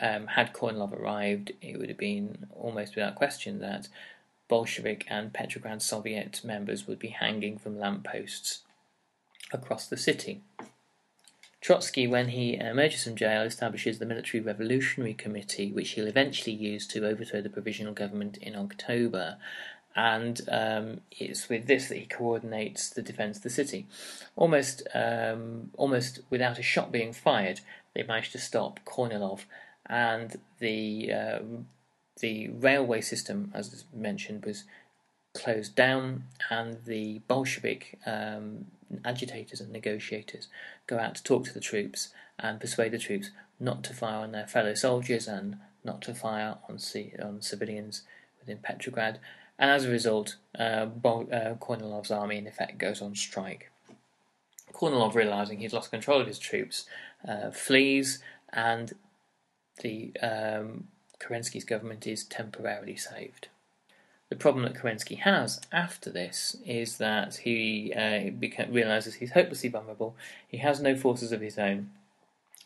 Um, 0.00 0.28
had 0.28 0.52
Kornilov 0.52 0.92
arrived, 0.92 1.50
it 1.60 1.80
would 1.80 1.88
have 1.88 1.98
been 1.98 2.46
almost 2.54 2.94
without 2.94 3.16
question 3.16 3.58
that 3.58 3.88
Bolshevik 4.46 5.04
and 5.08 5.32
Petrograd 5.32 5.82
Soviet 5.82 6.42
members 6.44 6.86
would 6.86 7.00
be 7.00 7.08
hanging 7.08 7.58
from 7.58 7.80
lampposts 7.80 8.60
across 9.52 9.86
the 9.86 9.96
city. 9.96 10.42
Trotsky, 11.60 12.08
when 12.08 12.28
he 12.28 12.56
emerges 12.56 13.04
from 13.04 13.14
jail, 13.14 13.42
establishes 13.42 13.98
the 13.98 14.06
Military 14.06 14.42
Revolutionary 14.42 15.14
Committee, 15.14 15.70
which 15.70 15.90
he'll 15.90 16.08
eventually 16.08 16.56
use 16.56 16.88
to 16.88 17.06
overthrow 17.06 17.40
the 17.40 17.48
provisional 17.48 17.92
government 17.92 18.36
in 18.38 18.56
October. 18.56 19.36
And 19.94 20.40
um, 20.50 21.02
it's 21.12 21.48
with 21.48 21.66
this 21.66 21.88
that 21.88 21.98
he 21.98 22.06
coordinates 22.06 22.90
the 22.90 23.02
defence 23.02 23.36
of 23.36 23.42
the 23.44 23.50
city. 23.50 23.86
Almost, 24.34 24.88
um, 24.92 25.70
almost 25.76 26.20
without 26.30 26.58
a 26.58 26.62
shot 26.62 26.90
being 26.90 27.12
fired, 27.12 27.60
they 27.94 28.02
managed 28.02 28.32
to 28.32 28.38
stop 28.38 28.80
Kornilov, 28.84 29.44
and 29.86 30.36
the 30.58 31.12
uh, 31.12 31.38
the 32.20 32.48
railway 32.48 33.00
system, 33.00 33.50
as 33.54 33.84
mentioned, 33.92 34.44
was 34.44 34.64
closed 35.34 35.74
down, 35.74 36.24
and 36.50 36.84
the 36.84 37.20
Bolshevik 37.28 37.98
um, 38.06 38.66
agitators 39.04 39.60
and 39.60 39.72
negotiators 39.72 40.48
go 40.86 40.98
out 40.98 41.14
to 41.14 41.22
talk 41.22 41.44
to 41.44 41.54
the 41.54 41.60
troops 41.60 42.08
and 42.38 42.60
persuade 42.60 42.92
the 42.92 42.98
troops 42.98 43.30
not 43.58 43.82
to 43.84 43.94
fire 43.94 44.18
on 44.18 44.32
their 44.32 44.46
fellow 44.46 44.74
soldiers 44.74 45.28
and 45.28 45.56
not 45.84 46.02
to 46.02 46.14
fire 46.14 46.56
on, 46.68 46.78
c- 46.78 47.14
on 47.22 47.40
civilians 47.40 48.02
within 48.40 48.58
Petrograd. 48.58 49.18
And 49.58 49.70
as 49.70 49.84
a 49.84 49.90
result, 49.90 50.36
uh, 50.58 50.86
uh, 51.04 51.54
Kornilov's 51.54 52.10
army, 52.10 52.38
in 52.38 52.46
effect, 52.46 52.78
goes 52.78 53.00
on 53.00 53.14
strike. 53.14 53.70
Kornilov, 54.72 55.14
realizing 55.14 55.58
he's 55.58 55.72
lost 55.72 55.90
control 55.90 56.20
of 56.20 56.26
his 56.26 56.38
troops, 56.38 56.86
uh, 57.26 57.50
flees, 57.50 58.18
and 58.52 58.94
the 59.82 60.12
um, 60.20 60.88
Kerensky's 61.20 61.64
government 61.64 62.06
is 62.06 62.24
temporarily 62.24 62.96
saved. 62.96 63.48
The 64.32 64.38
problem 64.38 64.64
that 64.64 64.72
Kerensky 64.72 65.18
has 65.18 65.60
after 65.70 66.08
this 66.08 66.56
is 66.64 66.96
that 66.96 67.36
he 67.36 67.92
uh, 67.94 68.32
beca- 68.32 68.72
realizes 68.72 69.16
he's 69.16 69.32
hopelessly 69.32 69.68
vulnerable, 69.68 70.16
he 70.48 70.56
has 70.56 70.80
no 70.80 70.96
forces 70.96 71.32
of 71.32 71.42
his 71.42 71.58
own, 71.58 71.90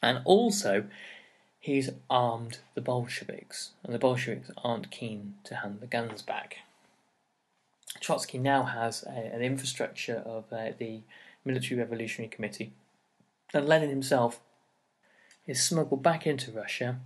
and 0.01 0.21
also 0.25 0.85
he's 1.59 1.91
armed 2.09 2.59
the 2.77 2.81
Bolsheviks, 2.81 3.73
and 3.83 3.93
the 3.93 3.99
Bolsheviks 3.99 4.49
aren't 4.63 4.93
keen 4.93 5.35
to 5.43 5.57
hand 5.57 5.81
the 5.81 5.89
guns 5.89 6.23
back. 6.23 6.59
Trotsky 7.99 8.39
now 8.39 8.63
has 8.63 9.03
a, 9.03 9.11
an 9.35 9.43
infrastructure 9.43 10.23
of 10.25 10.45
uh, 10.53 10.71
the 10.79 11.01
Military 11.45 11.81
Revolutionary 11.81 12.29
Committee, 12.29 12.75
and 13.53 13.67
Lenin 13.67 13.91
himself 13.91 14.39
is 15.49 15.65
smuggled 15.65 16.05
back 16.05 16.29
into 16.29 16.53
Russia 16.53 17.01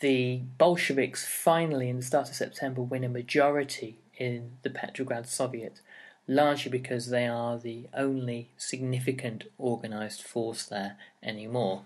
the 0.00 0.42
Bolsheviks 0.58 1.26
finally, 1.26 1.88
in 1.88 1.96
the 1.96 2.02
start 2.02 2.28
of 2.28 2.34
September, 2.34 2.82
win 2.82 3.04
a 3.04 3.08
majority 3.08 3.98
in 4.16 4.52
the 4.62 4.70
Petrograd 4.70 5.26
Soviet, 5.26 5.80
largely 6.26 6.70
because 6.70 7.08
they 7.08 7.26
are 7.26 7.58
the 7.58 7.88
only 7.94 8.50
significant 8.56 9.44
organized 9.58 10.22
force 10.22 10.64
there 10.66 10.96
anymore. 11.22 11.82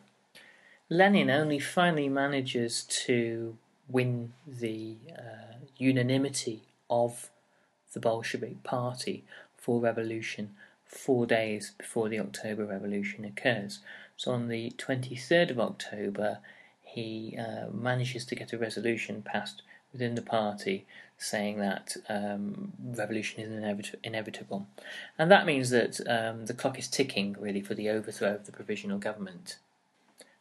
Lenin 0.88 1.31
only 1.31 1.59
finally 1.59 2.09
manages 2.09 2.83
to 2.83 3.57
win 3.88 4.33
the 4.46 4.96
uh, 5.16 5.57
unanimity 5.79 6.62
of 6.90 7.31
the 7.94 8.01
Bolshevik 8.01 8.62
Party 8.62 9.25
for 9.57 9.81
revolution 9.81 10.51
four 10.85 11.25
days 11.25 11.72
before 11.79 12.09
the 12.09 12.18
October 12.18 12.66
Revolution 12.66 13.25
occurs. 13.25 13.81
So 14.16 14.33
on 14.33 14.48
the 14.48 14.70
23rd 14.77 15.51
of 15.51 15.61
October, 15.61 16.40
he 16.93 17.39
uh, 17.39 17.71
manages 17.73 18.25
to 18.27 18.35
get 18.35 18.53
a 18.53 18.59
resolution 18.59 19.23
passed 19.23 19.63
within 19.93 20.15
the 20.15 20.23
party 20.23 20.87
saying 21.19 21.59
that 21.59 21.97
um, 22.09 22.73
revolution 22.81 23.43
is 23.43 23.51
inevit- 23.51 23.95
inevitable. 24.03 24.67
And 25.19 25.31
that 25.31 25.47
means 25.47 25.71
that 25.71 26.01
um, 26.09 26.47
the 26.47 26.55
clock 26.55 26.79
is 26.79 26.88
ticking 26.88 27.37
really 27.38 27.61
for 27.61 27.75
the 27.75 27.88
overthrow 27.88 28.35
of 28.35 28.47
the 28.47 28.53
provisional 28.53 28.99
government. 28.99 29.59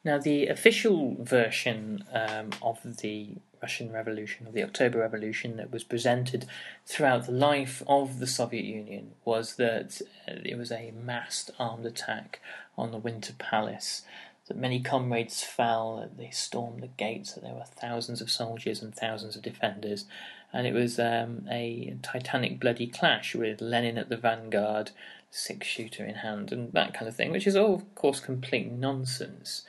Now, 0.04 0.18
the 0.18 0.48
official 0.48 1.16
version 1.20 2.04
um, 2.12 2.50
of 2.62 2.98
the 2.98 3.36
Russian 3.62 3.92
Revolution, 3.92 4.48
of 4.48 4.54
the 4.54 4.64
October 4.64 4.98
Revolution, 4.98 5.58
that 5.58 5.72
was 5.72 5.84
presented 5.84 6.48
throughout 6.88 7.28
the 7.28 7.32
life 7.32 7.84
of 7.88 8.18
the 8.18 8.26
Soviet 8.26 8.66
Union 8.66 9.12
was 9.24 9.58
that 9.58 10.02
uh, 10.28 10.34
it 10.44 10.58
was 10.58 10.72
a 10.72 10.92
massed 11.00 11.52
armed 11.60 11.86
attack 11.86 12.42
on 12.76 12.92
the 12.92 12.98
Winter 12.98 13.34
Palace 13.38 14.02
that 14.48 14.58
many 14.58 14.82
comrades 14.82 15.44
fell, 15.44 15.98
that 15.98 16.18
they 16.18 16.30
stormed 16.32 16.82
the 16.82 16.88
gates, 16.88 17.34
that 17.34 17.44
there 17.44 17.54
were 17.54 17.64
thousands 17.66 18.22
of 18.22 18.30
soldiers 18.32 18.82
and 18.82 18.94
thousands 18.94 19.36
of 19.36 19.42
defenders, 19.42 20.06
and 20.52 20.68
it 20.68 20.74
was 20.74 21.00
um, 21.00 21.48
a 21.50 21.96
titanic 22.02 22.60
bloody 22.60 22.88
clash 22.88 23.34
with 23.36 23.62
Lenin 23.62 23.98
at 23.98 24.10
the 24.10 24.18
vanguard, 24.18 24.92
six 25.30 25.66
shooter 25.68 26.04
in 26.06 26.16
hand, 26.16 26.52
and 26.52 26.74
that 26.74 26.94
kind 26.94 27.08
of 27.08 27.16
thing, 27.16 27.32
which 27.32 27.48
is 27.48 27.56
all, 27.56 27.76
of 27.76 27.96
course, 27.96 28.20
complete 28.20 28.72
nonsense. 28.72 29.64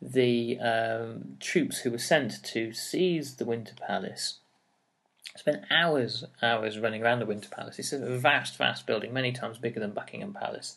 the 0.00 0.58
um, 0.60 1.36
troops 1.40 1.78
who 1.78 1.90
were 1.90 1.98
sent 1.98 2.42
to 2.44 2.72
seize 2.72 3.36
the 3.36 3.44
Winter 3.44 3.74
Palace 3.74 4.38
spent 5.36 5.64
hours, 5.70 6.24
hours 6.42 6.78
running 6.78 7.02
around 7.02 7.18
the 7.18 7.26
Winter 7.26 7.48
Palace. 7.48 7.78
It's 7.78 7.92
a 7.92 7.98
vast, 7.98 8.56
vast 8.56 8.86
building, 8.86 9.12
many 9.12 9.32
times 9.32 9.58
bigger 9.58 9.80
than 9.80 9.92
Buckingham 9.92 10.32
Palace, 10.32 10.76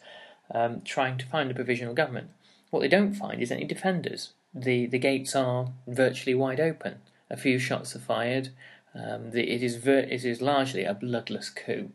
um, 0.53 0.81
trying 0.83 1.17
to 1.19 1.25
find 1.25 1.49
a 1.49 1.55
provisional 1.55 1.93
government. 1.93 2.29
What 2.71 2.79
they 2.79 2.87
don't 2.87 3.13
find 3.13 3.41
is 3.41 3.51
any 3.51 3.65
defenders. 3.65 4.33
The 4.53 4.87
the 4.87 4.99
gates 4.99 5.35
are 5.35 5.71
virtually 5.85 6.33
wide 6.33 6.59
open. 6.59 6.95
A 7.29 7.37
few 7.37 7.59
shots 7.59 7.95
are 7.95 7.99
fired. 7.99 8.49
Um, 8.93 9.31
the, 9.31 9.49
it 9.49 9.61
is 9.63 9.75
ver- 9.75 9.99
it 10.09 10.25
is 10.25 10.41
largely 10.41 10.83
a 10.83 10.93
bloodless 10.93 11.49
coup. 11.49 11.91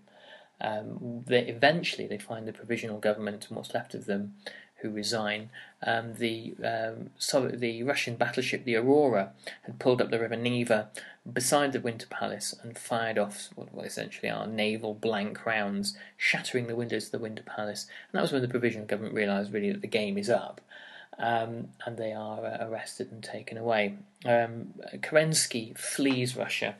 Um, 0.60 1.24
they, 1.26 1.40
eventually, 1.40 2.06
they 2.06 2.18
find 2.18 2.48
the 2.48 2.52
provisional 2.52 2.98
government 2.98 3.46
and 3.48 3.56
what's 3.56 3.74
left 3.74 3.94
of 3.94 4.06
them, 4.06 4.36
who 4.80 4.90
resign. 4.90 5.50
Um, 5.82 6.14
the 6.14 6.54
um, 6.64 7.10
so 7.18 7.48
the 7.48 7.82
Russian 7.82 8.16
battleship, 8.16 8.64
the 8.64 8.76
Aurora, 8.76 9.32
had 9.62 9.78
pulled 9.78 10.00
up 10.00 10.10
the 10.10 10.20
River 10.20 10.36
Neva 10.36 10.88
beside 11.30 11.72
the 11.72 11.80
Winter 11.80 12.06
Palace 12.08 12.54
and 12.62 12.78
fired 12.78 13.18
off 13.18 13.50
what, 13.54 13.72
what 13.72 13.86
essentially 13.86 14.30
are 14.30 14.46
naval 14.46 14.94
blank 14.94 15.44
rounds, 15.44 15.96
shattering 16.16 16.66
the 16.66 16.76
windows 16.76 17.06
of 17.06 17.12
the 17.12 17.18
Winter 17.18 17.42
Palace. 17.42 17.86
And 18.10 18.18
that 18.18 18.22
was 18.22 18.32
when 18.32 18.42
the 18.42 18.48
provisional 18.48 18.86
government 18.86 19.14
realised 19.14 19.52
really 19.52 19.72
that 19.72 19.82
the 19.82 19.88
game 19.88 20.18
is 20.18 20.30
up. 20.30 20.60
Um, 21.18 21.68
and 21.86 21.96
they 21.96 22.12
are 22.12 22.44
uh, 22.44 22.68
arrested 22.68 23.10
and 23.10 23.22
taken 23.22 23.56
away. 23.56 23.96
Um, 24.26 24.74
Kerensky 24.96 25.76
flees 25.76 26.36
Russia 26.36 26.76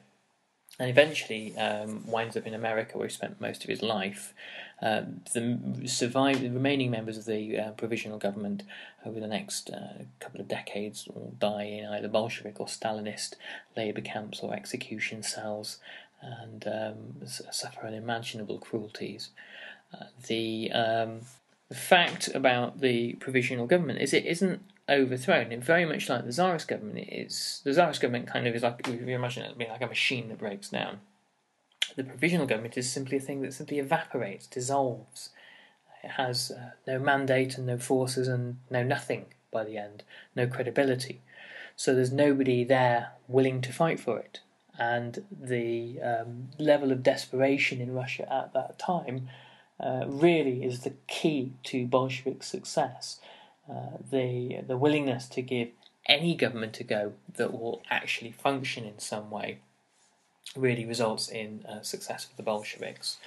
and 0.78 0.90
eventually 0.90 1.56
um, 1.56 2.06
winds 2.06 2.36
up 2.36 2.46
in 2.46 2.54
America 2.54 2.98
where 2.98 3.06
he 3.06 3.12
spent 3.12 3.40
most 3.40 3.64
of 3.64 3.70
his 3.70 3.82
life. 3.82 4.34
Um, 4.82 5.22
the 5.32 5.88
survive 5.88 6.42
the 6.42 6.50
remaining 6.50 6.90
members 6.90 7.16
of 7.16 7.24
the 7.24 7.58
uh, 7.58 7.70
provisional 7.72 8.18
government 8.18 8.62
over 9.06 9.18
the 9.18 9.26
next 9.26 9.70
uh, 9.70 10.04
couple 10.20 10.40
of 10.40 10.48
decades 10.48 11.06
will 11.06 11.34
die 11.38 11.64
in 11.64 11.86
either 11.86 12.08
Bolshevik 12.08 12.60
or 12.60 12.66
Stalinist 12.66 13.34
labour 13.74 14.02
camps 14.02 14.40
or 14.40 14.52
execution 14.52 15.22
cells 15.22 15.78
and 16.20 16.66
um, 16.66 17.26
suffer 17.26 17.86
unimaginable 17.86 18.58
cruelties. 18.58 19.30
Uh, 19.94 20.06
the 20.26 20.70
um, 20.72 21.20
the 21.68 21.74
fact 21.74 22.28
about 22.34 22.80
the 22.80 23.14
provisional 23.14 23.66
government 23.66 24.00
is 24.00 24.12
it 24.12 24.24
isn't 24.26 24.60
overthrown. 24.88 25.52
And 25.52 25.62
very 25.62 25.84
much 25.84 26.08
like 26.08 26.24
the 26.24 26.32
Tsarist 26.32 26.68
government, 26.68 26.98
it 26.98 27.12
is 27.12 27.60
the 27.64 27.72
Tsarist 27.72 28.00
government 28.00 28.26
kind 28.26 28.46
of 28.46 28.54
is 28.54 28.62
like 28.62 28.86
if 28.86 29.00
you 29.00 29.14
imagine 29.14 29.44
it 29.44 29.58
being 29.58 29.70
like 29.70 29.82
a 29.82 29.86
machine 29.86 30.28
that 30.28 30.38
breaks 30.38 30.70
down. 30.70 31.00
The 31.96 32.04
provisional 32.04 32.46
government 32.46 32.76
is 32.76 32.90
simply 32.90 33.16
a 33.16 33.20
thing 33.20 33.42
that 33.42 33.54
simply 33.54 33.78
evaporates, 33.78 34.46
dissolves. 34.46 35.30
It 36.02 36.10
has 36.12 36.50
uh, 36.50 36.70
no 36.86 36.98
mandate 36.98 37.56
and 37.56 37.66
no 37.66 37.78
forces 37.78 38.28
and 38.28 38.58
no 38.70 38.82
nothing 38.82 39.26
by 39.50 39.64
the 39.64 39.78
end, 39.78 40.02
no 40.34 40.46
credibility. 40.46 41.22
So 41.74 41.94
there's 41.94 42.12
nobody 42.12 42.64
there 42.64 43.12
willing 43.28 43.60
to 43.62 43.72
fight 43.72 44.00
for 44.00 44.18
it. 44.18 44.40
And 44.78 45.24
the 45.30 46.00
um, 46.02 46.48
level 46.58 46.92
of 46.92 47.02
desperation 47.02 47.80
in 47.80 47.94
Russia 47.94 48.30
at 48.30 48.52
that 48.52 48.78
time 48.78 49.28
uh, 49.80 50.04
really 50.06 50.64
is 50.64 50.80
the 50.80 50.94
key 51.06 51.52
to 51.64 51.86
Bolshevik 51.86 52.42
success. 52.42 53.20
Uh, 53.68 53.98
the 54.10 54.60
the 54.66 54.76
willingness 54.76 55.26
to 55.26 55.42
give 55.42 55.68
any 56.08 56.34
government 56.34 56.78
a 56.78 56.84
go 56.84 57.12
that 57.34 57.52
will 57.52 57.82
actually 57.90 58.30
function 58.30 58.84
in 58.84 58.98
some 58.98 59.30
way 59.30 59.58
really 60.54 60.84
results 60.84 61.28
in 61.28 61.64
uh, 61.68 61.82
success 61.82 62.24
for 62.24 62.36
the 62.36 62.42
Bolsheviks. 62.42 63.18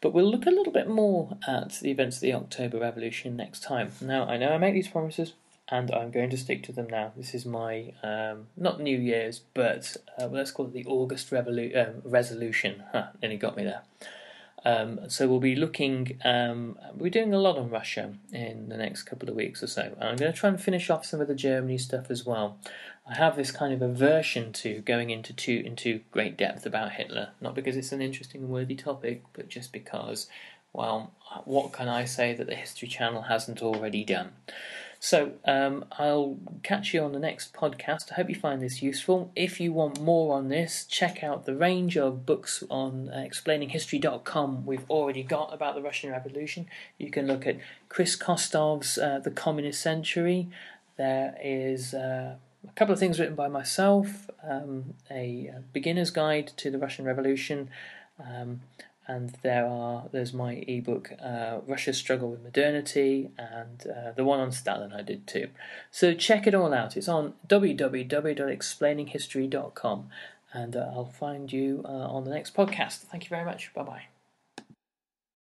But 0.00 0.12
we'll 0.12 0.30
look 0.30 0.46
a 0.46 0.50
little 0.50 0.72
bit 0.72 0.88
more 0.88 1.36
at 1.46 1.78
the 1.80 1.90
events 1.90 2.16
of 2.16 2.22
the 2.22 2.32
October 2.32 2.78
Revolution 2.78 3.36
next 3.36 3.62
time. 3.62 3.92
Now, 4.00 4.24
I 4.24 4.36
know 4.36 4.52
I 4.52 4.58
make 4.58 4.74
these 4.74 4.88
promises, 4.88 5.34
and 5.68 5.90
I'm 5.90 6.10
going 6.10 6.30
to 6.30 6.38
stick 6.38 6.62
to 6.64 6.72
them 6.72 6.88
now. 6.88 7.12
This 7.16 7.34
is 7.34 7.44
my, 7.44 7.92
um, 8.02 8.46
not 8.56 8.80
New 8.80 8.96
Year's, 8.98 9.40
but 9.52 9.96
uh, 10.18 10.26
let's 10.26 10.52
call 10.52 10.66
it 10.66 10.72
the 10.72 10.86
August 10.86 11.30
Revolu- 11.30 11.76
um, 11.76 12.02
resolution. 12.04 12.82
Huh, 12.92 13.08
nearly 13.20 13.36
got 13.36 13.56
me 13.56 13.64
there. 13.64 13.82
Um, 14.64 15.08
so 15.08 15.26
we'll 15.26 15.40
be 15.40 15.56
looking, 15.56 16.18
um, 16.24 16.78
we're 16.94 17.10
doing 17.10 17.32
a 17.32 17.38
lot 17.38 17.56
on 17.56 17.70
Russia 17.70 18.14
in 18.32 18.68
the 18.68 18.76
next 18.76 19.04
couple 19.04 19.28
of 19.28 19.34
weeks 19.34 19.62
or 19.62 19.66
so. 19.66 19.96
I'm 20.00 20.16
going 20.16 20.32
to 20.32 20.38
try 20.38 20.50
and 20.50 20.60
finish 20.60 20.90
off 20.90 21.06
some 21.06 21.20
of 21.20 21.28
the 21.28 21.34
Germany 21.34 21.78
stuff 21.78 22.10
as 22.10 22.26
well. 22.26 22.58
I 23.08 23.14
have 23.14 23.36
this 23.36 23.50
kind 23.50 23.72
of 23.72 23.82
aversion 23.82 24.52
to 24.54 24.80
going 24.80 25.10
into 25.10 25.32
too, 25.32 25.62
into 25.64 26.00
great 26.10 26.36
depth 26.36 26.66
about 26.66 26.92
Hitler, 26.92 27.30
not 27.40 27.54
because 27.54 27.76
it's 27.76 27.92
an 27.92 28.02
interesting 28.02 28.42
and 28.42 28.50
worthy 28.50 28.76
topic, 28.76 29.22
but 29.32 29.48
just 29.48 29.72
because, 29.72 30.28
well, 30.72 31.12
what 31.44 31.72
can 31.72 31.88
I 31.88 32.04
say 32.04 32.34
that 32.34 32.46
the 32.46 32.54
History 32.54 32.88
Channel 32.88 33.22
hasn't 33.22 33.62
already 33.62 34.04
done? 34.04 34.32
So 35.02 35.32
um, 35.46 35.86
I'll 35.92 36.36
catch 36.62 36.92
you 36.92 37.00
on 37.02 37.12
the 37.12 37.18
next 37.18 37.54
podcast. 37.54 38.12
I 38.12 38.16
hope 38.16 38.28
you 38.28 38.34
find 38.34 38.60
this 38.60 38.82
useful. 38.82 39.32
If 39.34 39.58
you 39.58 39.72
want 39.72 39.98
more 39.98 40.36
on 40.36 40.48
this, 40.48 40.84
check 40.84 41.24
out 41.24 41.46
the 41.46 41.56
range 41.56 41.96
of 41.96 42.26
books 42.26 42.62
on 42.68 43.08
uh, 43.08 43.16
explaininghistory.com 43.26 44.66
we've 44.66 44.88
already 44.90 45.22
got 45.22 45.54
about 45.54 45.74
the 45.74 45.80
Russian 45.80 46.10
Revolution. 46.10 46.66
You 46.98 47.10
can 47.10 47.26
look 47.26 47.46
at 47.46 47.56
Chris 47.88 48.14
Kostov's 48.14 48.98
uh, 48.98 49.20
The 49.24 49.30
Communist 49.30 49.80
Century. 49.80 50.48
There 50.98 51.34
is 51.42 51.94
uh, 51.94 52.36
a 52.68 52.72
couple 52.76 52.92
of 52.92 53.00
things 53.00 53.18
written 53.18 53.34
by 53.34 53.48
myself, 53.48 54.28
um, 54.46 54.92
a 55.10 55.50
beginner's 55.72 56.10
guide 56.10 56.48
to 56.58 56.70
the 56.70 56.78
Russian 56.78 57.06
Revolution. 57.06 57.70
Um, 58.22 58.60
and 59.10 59.36
there 59.42 59.66
are 59.66 60.04
there's 60.12 60.32
my 60.32 60.62
ebook 60.68 61.12
uh, 61.20 61.58
Russia's 61.66 61.98
Struggle 61.98 62.30
with 62.30 62.44
Modernity 62.44 63.32
and 63.36 63.84
uh, 63.86 64.12
the 64.12 64.22
one 64.24 64.38
on 64.38 64.52
Stalin 64.52 64.92
I 64.92 65.02
did 65.02 65.26
too. 65.26 65.48
So 65.90 66.14
check 66.14 66.46
it 66.46 66.54
all 66.54 66.72
out. 66.72 66.96
It's 66.96 67.08
on 67.08 67.34
www.explaininghistory.com 67.48 70.08
and 70.52 70.76
uh, 70.76 70.92
I'll 70.94 71.06
find 71.06 71.52
you 71.52 71.82
uh, 71.84 71.88
on 71.88 72.22
the 72.24 72.30
next 72.30 72.54
podcast. 72.54 72.98
Thank 73.10 73.24
you 73.24 73.30
very 73.30 73.44
much. 73.44 73.74
Bye 73.74 73.82
bye. 73.82 74.02